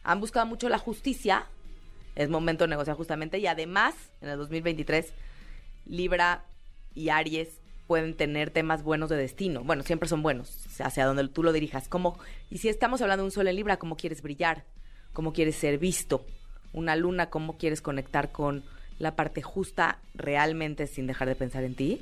Han 0.04 0.19
buscado 0.19 0.45
mucho 0.45 0.67
la 0.69 0.78
justicia, 0.80 1.45
es 2.15 2.30
momento 2.30 2.63
de 2.63 2.69
negociar 2.69 2.95
justamente 2.97 3.38
y 3.38 3.47
además 3.47 3.93
en 4.21 4.30
el 4.30 4.38
2023 4.38 5.13
Libra 5.86 6.46
y 6.93 7.10
Aries 7.10 7.62
pueden 7.88 8.15
tener 8.15 8.50
temas 8.50 8.84
buenos 8.84 9.10
de 9.10 9.17
destino. 9.17 9.63
Bueno, 9.63 9.84
siempre 9.84 10.08
son 10.10 10.24
buenos, 10.24 10.65
hacia 10.80 11.06
donde 11.06 11.28
tú 11.28 11.43
lo 11.43 11.52
dirijas. 11.52 11.88
Como, 11.88 12.17
y 12.50 12.60
si 12.60 12.69
estamos 12.69 13.02
hablando 13.02 13.24
de 13.24 13.28
un 13.28 13.32
sol 13.32 13.48
en 13.48 13.56
Libra, 13.56 13.78
¿cómo 13.78 13.98
quieres 13.98 14.22
brillar? 14.22 14.65
¿Cómo 15.12 15.34
quieres 15.34 15.56
ser 15.56 15.78
visto? 15.78 16.26
Una 16.72 16.96
luna, 16.96 17.30
¿cómo 17.30 17.58
quieres 17.58 17.82
conectar 17.82 18.32
con 18.32 18.63
la 19.00 19.15
parte 19.15 19.41
justa 19.41 20.00
realmente 20.15 20.88
sin 20.88 21.08
dejar 21.08 21.28
de 21.28 21.36
pensar 21.36 21.63
en 21.63 21.76
ti? 21.76 22.02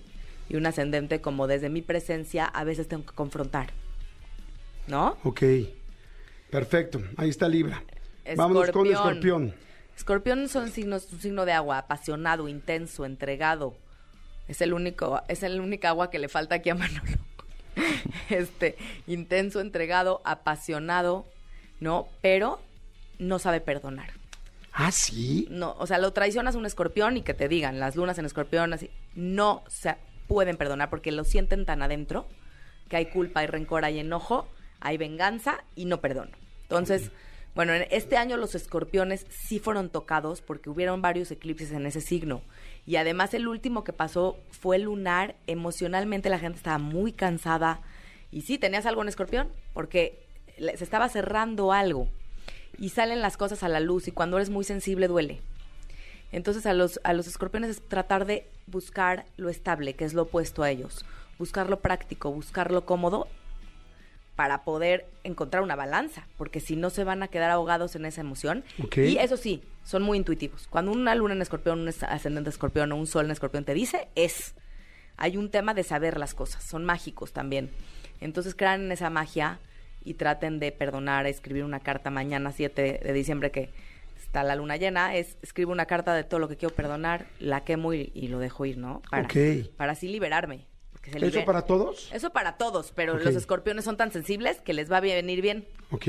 Y 0.50 0.56
un 0.56 0.66
ascendente 0.66 1.22
como 1.22 1.48
desde 1.48 1.70
mi 1.70 1.82
presencia 1.82 2.46
a 2.46 2.64
veces 2.64 2.88
tengo 2.88 3.06
que 3.06 3.14
confrontar. 3.14 3.72
¿No? 4.88 5.18
Ok. 5.24 5.44
Perfecto. 6.50 7.02
Ahí 7.18 7.30
está 7.30 7.48
Libra. 7.48 7.84
Vámonos 8.36 8.72
con 8.72 8.88
Escorpión. 8.88 9.54
Escorpión 10.02 10.50
son 10.50 10.72
signos, 10.72 11.14
un 11.14 11.22
signo 11.22 11.46
de 11.46 11.52
agua, 11.52 11.78
apasionado, 11.78 12.48
intenso, 12.48 13.06
entregado. 13.06 13.76
Es 14.48 14.60
el 14.62 14.74
único, 14.74 15.22
es 15.28 15.44
el 15.44 15.62
único 15.62 15.88
agua 15.88 16.10
que 16.10 16.18
le 16.18 16.28
falta 16.28 16.56
aquí 16.56 16.72
a 16.72 16.76
Manolo. 16.76 17.20
Este, 18.30 18.78
intenso, 19.06 19.62
entregado, 19.62 20.22
apasionado, 20.26 21.28
¿no? 21.80 22.08
Pero 22.24 22.60
no 23.20 23.38
sabe 23.38 23.62
perdonar. 23.62 24.10
Ah, 24.74 24.92
sí. 24.92 25.48
No, 25.52 25.76
o 25.78 25.86
sea, 25.86 26.00
lo 26.00 26.14
traicionas 26.14 26.56
a 26.56 26.58
un 26.58 26.66
escorpión 26.66 27.16
y 27.18 27.22
que 27.22 27.36
te 27.36 27.48
digan, 27.48 27.80
las 27.80 27.96
lunas 27.96 28.18
en 28.18 28.26
escorpión, 28.26 28.74
así, 28.74 28.90
no 29.14 29.64
se 29.68 29.98
pueden 30.28 30.58
perdonar 30.58 30.90
porque 30.90 31.12
lo 31.12 31.26
sienten 31.26 31.64
tan 31.64 31.84
adentro 31.84 32.26
que 32.90 32.96
hay 32.96 33.06
culpa, 33.06 33.42
hay 33.42 33.48
rencor, 33.48 33.86
hay 33.86 34.00
enojo, 34.00 34.48
hay 34.80 34.98
venganza 34.98 35.64
y 35.76 35.86
no 35.86 36.02
perdono. 36.02 36.32
Entonces, 36.64 37.12
bueno, 37.54 37.74
en 37.74 37.86
este 37.92 38.16
año 38.16 38.38
los 38.38 38.56
escorpiones 38.56 39.26
sí 39.30 39.60
fueron 39.60 39.90
tocados 39.90 40.42
porque 40.42 40.70
hubieron 40.70 41.02
varios 41.02 41.32
eclipses 41.32 41.72
en 41.72 41.86
ese 41.86 42.00
signo. 42.00 42.42
Y 42.86 42.96
además 42.96 43.34
el 43.34 43.48
último 43.48 43.84
que 43.84 43.92
pasó 43.92 44.38
fue 44.52 44.80
lunar. 44.80 45.36
Emocionalmente 45.48 46.30
la 46.30 46.40
gente 46.40 46.58
estaba 46.58 46.78
muy 46.78 47.12
cansada. 47.12 47.82
Y 48.32 48.42
sí, 48.42 48.58
tenías 48.58 48.86
algo 48.86 49.02
en 49.02 49.10
escorpión 49.10 49.50
porque 49.74 50.26
se 50.58 50.84
estaba 50.84 51.10
cerrando 51.10 51.74
algo. 51.74 52.08
Y 52.78 52.90
salen 52.90 53.22
las 53.22 53.36
cosas 53.36 53.64
a 53.64 53.70
la 53.70 53.82
luz 53.82 54.08
y 54.08 54.12
cuando 54.12 54.38
eres 54.38 54.50
muy 54.50 54.64
sensible 54.64 55.10
duele. 55.10 55.42
Entonces 56.32 56.66
a 56.66 56.74
los, 56.74 57.02
a 57.04 57.12
los 57.12 57.28
escorpiones 57.28 57.70
es 57.70 57.82
tratar 57.86 58.26
de 58.26 58.48
buscar 58.68 59.26
lo 59.36 59.50
estable, 59.50 59.94
que 59.96 60.06
es 60.06 60.14
lo 60.14 60.24
opuesto 60.24 60.64
a 60.64 60.72
ellos. 60.72 61.06
Buscar 61.38 61.70
lo 61.70 61.82
práctico, 61.82 62.32
buscar 62.32 62.72
lo 62.72 62.86
cómodo 62.86 63.28
para 64.42 64.64
poder 64.64 65.06
encontrar 65.24 65.62
una 65.62 65.76
balanza, 65.76 66.26
porque 66.36 66.62
si 66.62 66.76
no 66.76 66.90
se 66.90 67.04
van 67.04 67.22
a 67.22 67.28
quedar 67.28 67.52
ahogados 67.52 67.96
en 67.96 68.06
esa 68.06 68.22
emoción. 68.22 68.64
Y 68.98 69.18
eso 69.18 69.38
sí, 69.38 69.62
son 69.84 70.02
muy 70.02 70.18
intuitivos. 70.18 70.66
Cuando 70.68 70.92
una 70.92 71.14
luna 71.14 71.36
en 71.36 71.44
escorpión, 71.44 71.80
un 71.82 71.88
ascendente 71.88 72.50
escorpión 72.50 72.92
o 72.92 72.96
un 72.96 73.06
sol 73.06 73.26
en 73.26 73.32
escorpión 73.32 73.66
te 73.66 73.76
dice, 73.76 74.08
es. 74.16 74.56
Hay 75.16 75.38
un 75.38 75.52
tema 75.52 75.76
de 75.76 75.84
saber 75.84 76.18
las 76.18 76.34
cosas, 76.34 76.64
son 76.64 76.86
mágicos 76.86 77.34
también. 77.34 77.70
Entonces 78.20 78.56
crean 78.56 78.82
en 78.82 78.92
esa 78.92 79.12
magia 79.12 79.60
y 80.04 80.16
traten 80.16 80.58
de 80.58 80.72
perdonar, 80.72 81.28
escribir 81.28 81.64
una 81.64 81.80
carta 81.80 82.10
mañana 82.10 82.52
7 82.52 83.00
de 83.04 83.14
diciembre 83.14 83.52
que 83.52 83.70
está 84.20 84.42
la 84.42 84.56
luna 84.56 84.76
llena, 84.78 85.16
es 85.16 85.38
escribo 85.44 85.72
una 85.72 85.86
carta 85.86 86.16
de 86.16 86.24
todo 86.24 86.40
lo 86.40 86.50
que 86.50 86.58
quiero 86.58 86.74
perdonar, 86.74 87.28
la 87.38 87.64
quemo 87.64 87.94
y, 87.94 88.12
y 88.16 88.30
lo 88.30 88.40
dejo 88.40 88.66
ir, 88.66 88.80
¿no? 88.80 89.04
Para, 89.12 89.28
para 89.78 89.92
así 89.92 90.08
liberarme. 90.08 90.66
Se 91.04 91.26
¿Eso 91.26 91.46
para 91.46 91.64
todos? 91.64 92.10
Eso 92.14 92.30
para 92.32 92.58
todos, 92.58 92.92
pero 92.96 93.18
los 93.18 93.36
escorpiones 93.36 93.86
son 93.86 93.98
tan 93.98 94.12
sensibles 94.12 94.62
que 94.62 94.74
les 94.74 94.92
va 94.92 94.98
a 94.98 95.02
venir 95.02 95.42
bien. 95.42 95.66
Ok. 95.90 96.08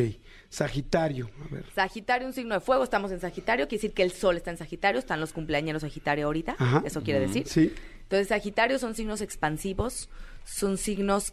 Sagitario. 0.51 1.31
A 1.45 1.55
ver. 1.55 1.65
Sagitario, 1.75 2.27
un 2.27 2.35
signo 2.35 2.55
de 2.55 2.61
fuego, 2.61 2.85
estamos 2.85 3.11
en 3.11 3.21
Sagitario, 3.21 3.69
quiere 3.69 3.81
decir 3.81 3.95
que 3.95 4.03
el 4.03 4.13
sol 4.13 4.37
está 4.37 4.51
en 4.51 4.59
Sagitario, 4.59 4.99
están 4.99 5.21
los 5.21 5.33
cumpleaños 5.33 5.81
Sagitario 5.81 6.27
ahorita, 6.27 6.57
Ajá. 6.59 6.83
eso 6.85 7.03
quiere 7.03 7.21
decir. 7.21 7.47
Sí. 7.49 7.73
Entonces, 8.03 8.29
Sagitario 8.29 8.79
son 8.79 8.95
signos 8.95 9.23
expansivos, 9.23 10.11
son 10.45 10.77
signos 10.77 11.33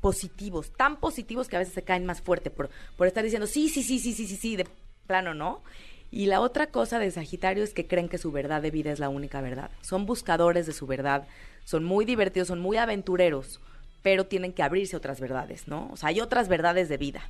positivos, 0.00 0.72
tan 0.72 0.98
positivos 1.00 1.48
que 1.48 1.56
a 1.56 1.58
veces 1.60 1.74
se 1.74 1.82
caen 1.82 2.06
más 2.06 2.20
fuerte 2.20 2.50
por, 2.50 2.70
por 2.96 3.06
estar 3.06 3.24
diciendo 3.24 3.46
sí, 3.46 3.68
sí, 3.68 3.82
sí, 3.82 3.98
sí, 3.98 4.12
sí, 4.12 4.26
sí, 4.26 4.36
sí, 4.36 4.56
de 4.56 4.66
plano, 5.06 5.34
¿no? 5.34 5.62
Y 6.10 6.26
la 6.26 6.40
otra 6.40 6.66
cosa 6.66 6.98
de 6.98 7.10
Sagitario 7.10 7.64
es 7.64 7.72
que 7.72 7.86
creen 7.86 8.08
que 8.08 8.18
su 8.18 8.30
verdad 8.32 8.60
de 8.60 8.70
vida 8.70 8.92
es 8.92 8.98
la 8.98 9.08
única 9.08 9.40
verdad. 9.40 9.70
Son 9.80 10.04
buscadores 10.04 10.66
de 10.66 10.72
su 10.72 10.86
verdad, 10.86 11.26
son 11.64 11.84
muy 11.84 12.04
divertidos, 12.04 12.48
son 12.48 12.60
muy 12.60 12.76
aventureros, 12.76 13.60
pero 14.02 14.26
tienen 14.26 14.52
que 14.52 14.62
abrirse 14.62 14.96
otras 14.96 15.20
verdades, 15.20 15.68
¿no? 15.68 15.88
O 15.92 15.96
sea, 15.96 16.08
hay 16.08 16.20
otras 16.20 16.48
verdades 16.48 16.88
de 16.88 16.96
vida. 16.96 17.22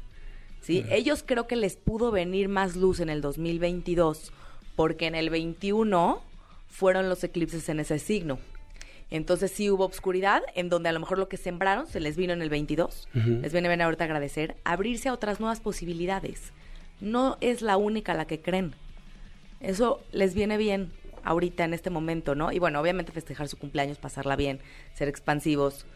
¿sí? 0.62 0.84
Ellos 0.90 1.22
creo 1.26 1.46
que 1.46 1.56
les 1.56 1.76
pudo 1.76 2.10
venir 2.10 2.48
más 2.48 2.76
luz 2.76 3.00
en 3.00 3.10
el 3.10 3.20
2022 3.20 4.32
porque 4.76 5.06
en 5.06 5.14
el 5.14 5.30
21 5.30 6.22
fueron 6.68 7.08
los 7.08 7.22
eclipses 7.22 7.68
en 7.68 7.80
ese 7.80 7.98
signo. 7.98 8.38
Entonces 9.10 9.50
sí 9.50 9.68
hubo 9.68 9.84
obscuridad, 9.84 10.42
en 10.54 10.70
donde 10.70 10.88
a 10.88 10.92
lo 10.92 10.98
mejor 10.98 11.18
lo 11.18 11.28
que 11.28 11.36
sembraron 11.36 11.86
se 11.86 12.00
les 12.00 12.16
vino 12.16 12.32
en 12.32 12.40
el 12.40 12.48
22. 12.48 13.08
Les 13.12 13.52
viene 13.52 13.68
bien 13.68 13.82
ahorita 13.82 14.04
agradecer. 14.04 14.56
Abrirse 14.64 15.10
a 15.10 15.12
otras 15.12 15.38
nuevas 15.38 15.60
posibilidades. 15.60 16.52
No 17.02 17.36
es 17.42 17.60
la 17.60 17.76
única 17.76 18.14
la 18.14 18.26
que 18.26 18.40
creen. 18.40 18.74
Eso 19.60 20.02
les 20.12 20.32
viene 20.32 20.56
bien 20.56 20.90
ahorita 21.24 21.64
en 21.64 21.74
este 21.74 21.90
momento, 21.90 22.34
¿no? 22.34 22.52
Y 22.52 22.58
bueno, 22.58 22.80
obviamente 22.80 23.12
festejar 23.12 23.48
su 23.48 23.58
cumpleaños, 23.58 23.98
pasarla 23.98 24.36
bien, 24.36 24.60
ser 24.94 25.08
expansivos, 25.08 25.86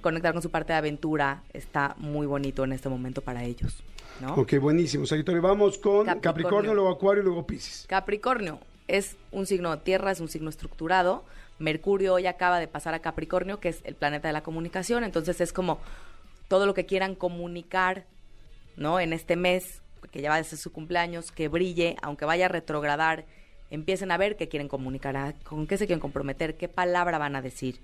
conectar 0.00 0.32
con 0.32 0.42
su 0.42 0.50
parte 0.50 0.72
de 0.72 0.78
aventura, 0.78 1.42
está 1.52 1.94
muy 1.98 2.26
bonito 2.26 2.64
en 2.64 2.72
este 2.72 2.88
momento 2.88 3.22
para 3.22 3.44
ellos, 3.44 3.82
¿no? 4.20 4.34
Ok, 4.34 4.54
buenísimo. 4.60 5.06
Sagitario, 5.06 5.40
vamos 5.42 5.78
con 5.78 6.06
Capricornio, 6.06 6.22
Capricornio. 6.22 6.74
luego 6.74 6.90
Acuario 6.90 7.22
y 7.22 7.26
luego 7.26 7.46
Piscis. 7.46 7.86
Capricornio 7.88 8.60
es 8.88 9.16
un 9.30 9.46
signo 9.46 9.70
de 9.70 9.82
tierra, 9.82 10.10
es 10.10 10.20
un 10.20 10.28
signo 10.28 10.50
estructurado. 10.50 11.24
Mercurio 11.58 12.14
hoy 12.14 12.26
acaba 12.26 12.58
de 12.58 12.68
pasar 12.68 12.94
a 12.94 13.00
Capricornio, 13.00 13.60
que 13.60 13.68
es 13.68 13.80
el 13.84 13.94
planeta 13.94 14.28
de 14.28 14.32
la 14.32 14.42
comunicación. 14.42 15.04
Entonces 15.04 15.40
es 15.40 15.52
como 15.52 15.78
todo 16.48 16.66
lo 16.66 16.74
que 16.74 16.86
quieran 16.86 17.14
comunicar, 17.14 18.06
¿no? 18.76 18.98
En 18.98 19.12
este 19.12 19.36
mes, 19.36 19.82
que 20.10 20.20
ya 20.20 20.30
va 20.30 20.36
a 20.36 20.44
ser 20.44 20.58
su 20.58 20.72
cumpleaños, 20.72 21.30
que 21.30 21.48
brille, 21.48 21.96
aunque 22.02 22.24
vaya 22.24 22.46
a 22.46 22.48
retrogradar, 22.48 23.26
empiecen 23.70 24.10
a 24.10 24.16
ver 24.16 24.36
qué 24.36 24.48
quieren 24.48 24.68
comunicar, 24.68 25.16
a- 25.16 25.32
con 25.44 25.66
qué 25.66 25.78
se 25.78 25.86
quieren 25.86 26.00
comprometer, 26.00 26.56
qué 26.56 26.68
palabra 26.68 27.18
van 27.18 27.36
a 27.36 27.42
decir, 27.42 27.80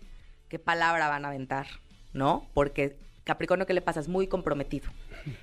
qué 0.49 0.59
palabra 0.59 1.09
van 1.09 1.25
a 1.25 1.29
aventar, 1.29 1.67
¿no? 2.13 2.47
Porque 2.55 2.97
Capricornio, 3.25 3.67
¿qué 3.67 3.75
le 3.75 3.83
pasa? 3.83 3.99
Es 3.99 4.07
muy 4.09 4.29
comprometido, 4.29 4.89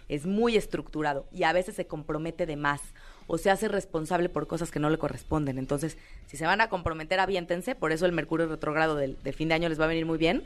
es 0.07 0.25
muy 0.25 0.55
estructurado 0.55 1.25
y 1.33 1.43
a 1.43 1.51
veces 1.51 1.75
se 1.75 1.85
compromete 1.85 2.45
de 2.45 2.55
más 2.55 2.81
o 3.27 3.37
se 3.37 3.49
hace 3.49 3.67
responsable 3.67 4.29
por 4.29 4.47
cosas 4.47 4.71
que 4.71 4.79
no 4.79 4.89
le 4.89 4.97
corresponden. 4.97 5.57
Entonces, 5.57 5.97
si 6.27 6.37
se 6.37 6.45
van 6.45 6.61
a 6.61 6.69
comprometer, 6.69 7.19
aviéntense, 7.19 7.75
por 7.75 7.91
eso 7.91 8.05
el 8.05 8.13
Mercurio 8.13 8.47
retrógrado 8.47 8.95
del, 8.95 9.21
de 9.21 9.33
fin 9.33 9.49
de 9.49 9.55
año 9.55 9.67
les 9.69 9.79
va 9.79 9.85
a 9.85 9.89
venir 9.89 10.05
muy 10.05 10.17
bien, 10.17 10.43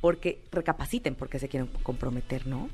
porque 0.00 0.42
recapaciten 0.50 1.14
por 1.14 1.28
qué 1.28 1.38
se 1.38 1.48
quieren 1.48 1.68
comprometer, 1.84 2.48
¿no? 2.48 2.68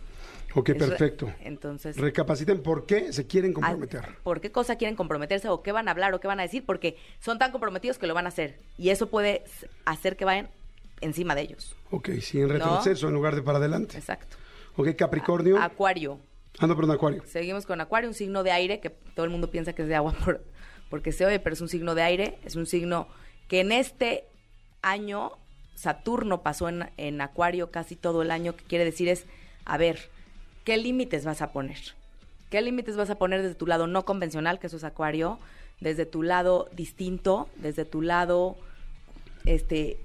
Ok, 0.54 0.70
perfecto. 0.78 1.32
Entonces, 1.40 1.96
Recapaciten 1.96 2.62
por 2.62 2.86
qué 2.86 3.12
se 3.12 3.26
quieren 3.26 3.52
comprometer. 3.52 4.16
¿Por 4.22 4.40
qué 4.40 4.50
cosa 4.50 4.76
quieren 4.76 4.96
comprometerse 4.96 5.48
o 5.48 5.62
qué 5.62 5.72
van 5.72 5.88
a 5.88 5.90
hablar 5.90 6.14
o 6.14 6.20
qué 6.20 6.26
van 6.26 6.40
a 6.40 6.42
decir? 6.42 6.64
Porque 6.64 6.96
son 7.20 7.38
tan 7.38 7.52
comprometidos 7.52 7.98
que 7.98 8.06
lo 8.06 8.14
van 8.14 8.24
a 8.26 8.28
hacer. 8.30 8.58
Y 8.78 8.88
eso 8.90 9.08
puede 9.08 9.44
hacer 9.84 10.16
que 10.16 10.24
vayan 10.24 10.48
encima 11.00 11.34
de 11.34 11.42
ellos. 11.42 11.76
Ok, 11.90 12.10
sí, 12.20 12.40
en 12.40 12.48
retroceso 12.48 13.08
en 13.08 13.14
lugar 13.14 13.34
de 13.34 13.42
para 13.42 13.58
adelante. 13.58 13.96
Exacto. 13.98 14.36
Ok, 14.76 14.88
Capricornio. 14.96 15.58
Acuario. 15.60 16.18
Ah, 16.60 16.66
no, 16.66 16.74
perdón, 16.74 16.96
Acuario. 16.96 17.22
Seguimos 17.26 17.66
con 17.66 17.80
Acuario, 17.80 18.08
un 18.08 18.14
signo 18.14 18.42
de 18.42 18.50
aire 18.50 18.80
que 18.80 18.90
todo 18.90 19.24
el 19.24 19.30
mundo 19.30 19.50
piensa 19.50 19.74
que 19.74 19.82
es 19.82 19.88
de 19.88 19.94
agua 19.94 20.12
por- 20.24 20.42
porque 20.90 21.12
se 21.12 21.26
oye, 21.26 21.38
pero 21.40 21.52
es 21.54 21.60
un 21.60 21.68
signo 21.68 21.94
de 21.94 22.02
aire. 22.02 22.38
Es 22.44 22.56
un 22.56 22.64
signo 22.66 23.06
que 23.48 23.60
en 23.60 23.70
este 23.72 24.24
año 24.82 25.32
Saturno 25.74 26.42
pasó 26.42 26.68
en, 26.68 26.90
en 26.96 27.20
Acuario 27.20 27.70
casi 27.70 27.94
todo 27.94 28.22
el 28.22 28.30
año, 28.30 28.56
que 28.56 28.64
quiere 28.64 28.84
decir 28.84 29.08
es, 29.08 29.26
a 29.64 29.76
ver, 29.76 30.10
¿qué 30.68 30.76
límites 30.76 31.24
vas 31.24 31.40
a 31.40 31.50
poner? 31.50 31.78
¿Qué 32.50 32.60
límites 32.60 32.94
vas 32.94 33.08
a 33.08 33.14
poner 33.16 33.40
desde 33.40 33.54
tu 33.54 33.66
lado 33.66 33.86
no 33.86 34.04
convencional, 34.04 34.58
que 34.58 34.66
eso 34.66 34.76
es 34.76 34.84
Acuario, 34.84 35.38
desde 35.80 36.04
tu 36.04 36.22
lado 36.22 36.68
distinto, 36.76 37.48
desde 37.56 37.86
tu 37.86 38.02
lado, 38.02 38.54
este, 39.46 39.96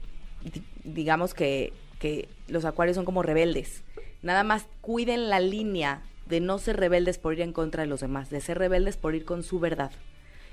di- 0.42 0.64
digamos 0.86 1.34
que, 1.34 1.74
que 2.00 2.30
los 2.48 2.64
Acuarios 2.64 2.96
son 2.96 3.04
como 3.04 3.24
rebeldes. 3.24 3.84
Nada 4.22 4.44
más 4.46 4.66
cuiden 4.80 5.30
la 5.30 5.42
línea 5.42 6.02
de 6.28 6.40
no 6.40 6.60
ser 6.60 6.78
rebeldes 6.78 7.18
por 7.18 7.34
ir 7.34 7.42
en 7.42 7.52
contra 7.52 7.84
de 7.84 7.88
los 7.90 8.00
demás, 8.00 8.30
de 8.30 8.40
ser 8.40 8.58
rebeldes 8.58 8.96
por 8.96 9.16
ir 9.16 9.26
con 9.26 9.44
su 9.44 9.60
verdad. 9.60 9.92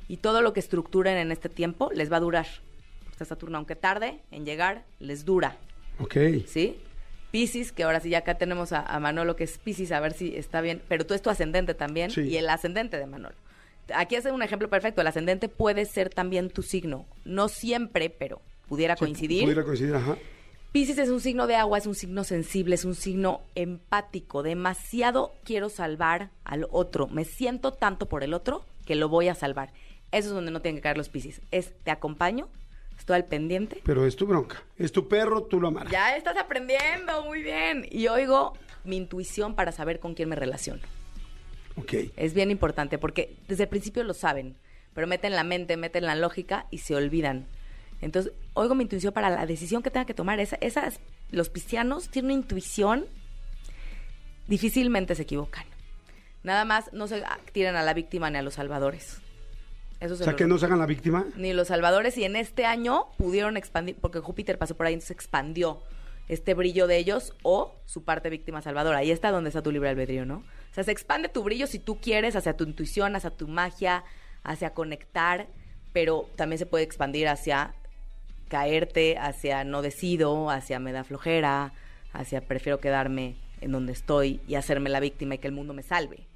Y 0.09 0.17
todo 0.17 0.43
lo 0.43 0.53
que 0.53 0.59
estructuren 0.59 1.19
en 1.19 1.31
este 1.31 1.49
tiempo 1.49 1.89
les 1.95 2.11
va 2.11 2.17
a 2.17 2.21
durar. 2.21 2.49
Porque 3.05 3.25
Saturno, 3.25 3.59
aunque 3.59 3.77
tarde 3.77 4.19
en 4.33 4.45
llegar, 4.45 4.85
les 4.99 5.25
dura. 5.25 5.57
Ok. 6.01 6.17
¿sí? 6.49 6.79
Piscis, 7.31 7.73
que 7.73 7.85
ahora 7.85 8.01
sí 8.01 8.11
ya 8.11 8.19
acá 8.19 8.37
tenemos 8.37 8.73
a, 8.73 8.81
a 8.81 8.99
Manolo, 9.01 9.37
que 9.37 9.45
es 9.45 9.59
Piscis, 9.59 9.93
a 9.93 10.01
ver 10.01 10.13
si 10.13 10.37
está 10.37 10.61
bien, 10.61 10.83
pero 10.89 11.07
tú 11.07 11.15
es 11.15 11.23
tu 11.23 11.31
ascendente 11.31 11.75
también, 11.75 12.11
Sí. 12.11 12.23
y 12.23 12.37
el 12.37 12.49
ascendente 12.49 12.99
de 12.99 13.07
Manolo. 13.07 13.35
Aquí 13.95 14.15
es 14.15 14.25
un 14.27 14.43
ejemplo 14.43 14.69
perfecto, 14.69 15.01
el 15.01 15.07
ascendente 15.07 15.49
puede 15.49 15.85
ser 15.85 16.11
también 16.11 16.51
tu 16.51 16.63
signo, 16.63 17.07
no 17.25 17.49
siempre, 17.49 18.11
pero 18.11 18.41
pudiera 18.69 18.95
Sí, 18.97 19.01
coincidir. 19.01 19.43
Pudiera 19.43 19.65
coincidir, 19.65 19.95
ajá. 19.95 20.17
Piscis 20.73 20.99
es 20.99 21.09
un 21.09 21.21
signo 21.21 21.49
de 21.49 21.57
agua, 21.57 21.79
es 21.79 21.87
un 21.89 21.97
signo 21.97 22.23
sensible, 22.23 22.77
es 22.77 22.85
un 22.85 22.95
signo 22.95 23.41
empático, 23.57 24.45
demasiado 24.45 25.33
quiero 25.45 25.69
salvar 25.69 26.31
al 26.45 26.67
otro, 26.71 27.09
me 27.09 27.25
siento 27.25 27.73
tanto 27.73 28.07
por 28.07 28.23
el 28.23 28.35
otro 28.35 28.65
que 28.87 28.95
lo 28.95 29.09
voy 29.09 29.27
a 29.29 29.35
salvar. 29.35 29.73
Eso 30.13 30.29
es 30.29 30.35
donde 30.35 30.51
no 30.53 30.61
tienen 30.61 30.77
que 30.79 30.83
caer 30.83 30.97
los 30.97 31.09
Piscis, 31.09 31.41
es 31.51 31.73
te 31.83 31.91
acompaño, 31.91 32.49
estoy 33.01 33.17
al 33.17 33.25
pendiente, 33.25 33.81
Pero 33.85 34.07
es 34.07 34.15
tu 34.15 34.27
bronca. 34.27 34.63
Es 34.79 34.93
tu 34.93 35.09
perro, 35.09 35.43
tú 35.43 35.61
lo 35.61 35.69
amarás. 35.69 35.91
ya 35.93 36.17
estás 36.17 36.37
aprendiendo, 36.37 37.25
muy 37.25 37.43
bien. 37.43 37.87
Y 37.91 38.07
oigo 38.09 38.53
mi 38.85 38.97
intuición 38.97 39.55
para 39.55 39.73
saber 39.73 39.99
con 40.01 40.15
quién 40.15 40.29
me 40.29 40.37
relaciono. 40.37 40.81
Ok. 41.77 41.95
Es 42.17 42.35
bien 42.35 42.51
importante 42.51 42.99
porque 42.99 43.37
desde 43.49 43.65
el 43.65 43.69
principio 43.69 44.05
lo 44.05 44.15
saben, 44.15 44.57
pero 44.95 45.07
meten 45.07 45.33
la 45.35 45.45
mente, 45.45 45.77
meten 45.77 46.05
la 46.05 46.15
lógica 46.15 46.67
y 46.71 46.79
se 46.79 46.95
olvidan. 46.95 47.47
Entonces, 48.01 48.33
oigo 48.55 48.75
mi 48.75 48.85
intuición 48.85 49.13
para 49.13 49.31
la 49.31 49.47
decisión 49.47 49.83
que 49.83 49.91
tenga 49.91 50.07
que 50.07 50.15
tomar. 50.15 50.41
Esa, 50.41 50.57
esas, 50.61 51.01
los 51.31 51.49
piscianos 51.51 52.09
tienen 52.11 52.33
una 52.33 52.41
intuición, 52.43 53.07
difícilmente 54.47 55.15
se 55.15 55.23
equivocan. 55.23 55.65
Nada 56.43 56.65
más 56.65 56.93
no 56.93 57.07
se 57.07 57.23
tiran 57.53 57.77
a 57.77 57.83
la 57.83 57.93
víctima 57.95 58.31
ni 58.31 58.39
a 58.39 58.43
los 58.43 58.55
salvadores. 58.55 59.21
Eso 60.01 60.15
O 60.15 60.17
se 60.17 60.25
sea, 60.25 60.35
que 60.35 60.47
no 60.47 60.59
se 60.59 60.67
hagan 60.67 60.79
la 60.79 60.87
víctima. 60.87 61.27
ni 61.37 61.53
los 61.53 61.69
salvadores 61.69 62.17
y 62.19 62.25
en 62.25 62.37
este 62.37 62.65
año 62.65 63.07
pudieron 63.19 63.57
expandir 63.57 63.97
porque 64.01 64.21
Júpiter 64.21 64.59
pasó 64.59 64.75
por 64.77 64.87
ahí 64.87 64.95
entonces 64.95 65.13
expandió 65.13 65.83
este 66.29 66.55
brillo 66.55 66.87
de 66.87 66.97
ellos 66.97 67.35
o 67.43 67.75
su 67.87 68.05
parte 68.05 68.31
víctima 68.31 68.63
salvadora. 68.63 68.99
Ahí 68.99 69.11
está 69.11 69.31
donde 69.31 69.49
está 69.49 69.63
tu 69.63 69.73
libre 69.73 69.89
albedrío 69.91 70.25
no 70.25 70.39
o 70.71 70.75
sea 70.75 70.85
se 70.85 70.93
expande 70.93 71.29
tu 71.29 71.43
brillo 71.43 71.67
si 71.67 71.79
tú 71.79 72.01
quieres 72.01 72.35
hacia 72.37 72.57
tu 72.57 72.65
intuición 72.65 73.15
hacia 73.17 73.31
tu 73.31 73.47
magia 73.49 74.05
hacia 74.43 74.73
conectar 74.73 75.49
pero 75.93 76.29
también 76.37 76.59
se 76.59 76.67
puede 76.67 76.85
expandir 76.85 77.29
hacia 77.29 77.75
caerte 78.49 79.19
hacia 79.19 79.65
no 79.65 79.83
decido 79.83 80.51
hacia 80.51 80.79
me 80.79 80.93
da 80.93 81.05
flojera 81.05 81.73
hacia 82.13 82.41
prefiero 82.41 82.79
quedarme 82.81 83.37
en 83.61 83.73
donde 83.73 83.93
estoy 83.93 84.41
y 84.49 84.55
hacerme 84.55 84.89
la 84.89 85.01
víctima 85.01 85.35
y 85.35 85.39
que 85.39 85.47
el 85.49 85.53
mundo 85.53 85.75
me 85.75 85.83
salve 85.83 86.27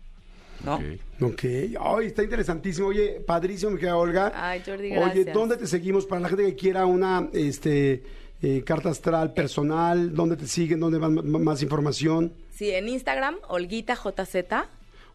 no 0.63 0.81
Ok. 1.21 1.45
Ay, 1.81 2.07
está 2.07 2.23
interesantísimo. 2.23 2.89
Oye, 2.89 3.21
padrísimo, 3.27 3.73
mi 3.73 3.79
querida 3.79 3.97
Olga. 3.97 4.33
Ay, 4.35 4.63
Jordi, 4.65 4.97
Oye. 4.97 5.25
¿dónde 5.27 5.57
te 5.57 5.67
seguimos? 5.67 6.07
Para 6.07 6.21
la 6.21 6.29
gente 6.29 6.45
que 6.45 6.55
quiera 6.55 6.87
una 6.87 7.29
este, 7.33 8.03
eh, 8.43 8.63
carta 8.65 8.91
astral 8.91 9.33
personal, 9.33 10.15
¿dónde 10.15 10.37
te 10.37 10.47
siguen? 10.47 10.81
¿Dónde 10.81 10.99
van 10.99 11.15
más 11.31 11.63
información? 11.63 12.33
sí 12.51 12.71
en 12.71 12.89
Instagram 12.89 13.35
Olguita 13.49 13.95
JZ 13.97 14.37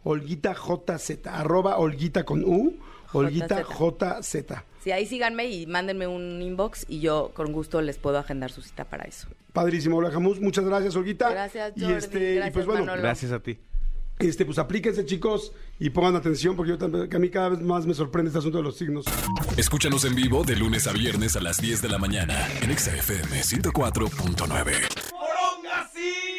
Olguita 0.04 0.54
JZ, 0.54 1.28
arroba 1.28 1.78
Olguita 1.78 2.24
con 2.26 2.44
U, 2.44 2.78
Olguita 3.14 3.64
JZ. 3.64 4.22
JZ. 4.22 4.54
Sí, 4.84 4.92
ahí 4.92 5.06
síganme 5.06 5.48
y 5.50 5.68
mándenme 5.68 6.08
un 6.08 6.42
inbox 6.42 6.86
y 6.88 7.02
yo 7.02 7.32
con 7.34 7.52
gusto 7.52 7.82
les 7.82 7.98
puedo 7.98 8.18
agendar 8.18 8.50
su 8.52 8.62
cita 8.62 8.86
para 8.86 9.04
eso. 9.04 9.28
Padrísimo, 9.52 9.98
Olga 9.98 10.12
Jamús. 10.12 10.40
Muchas 10.40 10.64
gracias, 10.66 10.96
Olguita. 10.96 11.30
Gracias, 11.32 11.74
Y, 11.76 11.82
Jordi. 11.82 11.96
este, 11.96 12.32
y 12.32 12.36
Gracias, 12.36 12.54
pues 12.54 12.66
bueno, 12.66 12.82
Manolo. 12.82 13.02
Gracias 13.02 13.32
a 13.34 13.40
ti. 13.42 13.58
Este, 14.20 14.44
pues 14.44 14.58
aplíquense, 14.60 15.06
chicos, 15.06 15.54
y 15.80 15.92
pongan 15.92 16.18
atención, 16.18 16.58
porque 16.58 16.72
yo 16.72 16.78
también, 16.78 17.08
que 17.08 17.16
a 17.16 17.20
mí 17.20 17.30
cada 17.30 17.50
vez 17.50 17.62
más 17.62 17.86
me 17.86 17.94
sorprende 17.94 18.28
este 18.28 18.40
asunto 18.40 18.58
de 18.58 18.66
los 18.66 18.76
signos. 18.76 19.06
Escúchanos 19.56 20.04
en 20.04 20.14
vivo 20.14 20.44
de 20.44 20.58
lunes 20.58 20.88
a 20.88 20.92
viernes 20.92 21.38
a 21.38 21.40
las 21.40 21.62
10 21.62 21.82
de 21.82 21.88
la 21.88 21.98
mañana 22.00 22.46
en 22.62 22.78
XFM 22.78 23.42
104.9. 23.42 23.72
¡Poronga, 25.10 25.90
sí! 25.94 26.39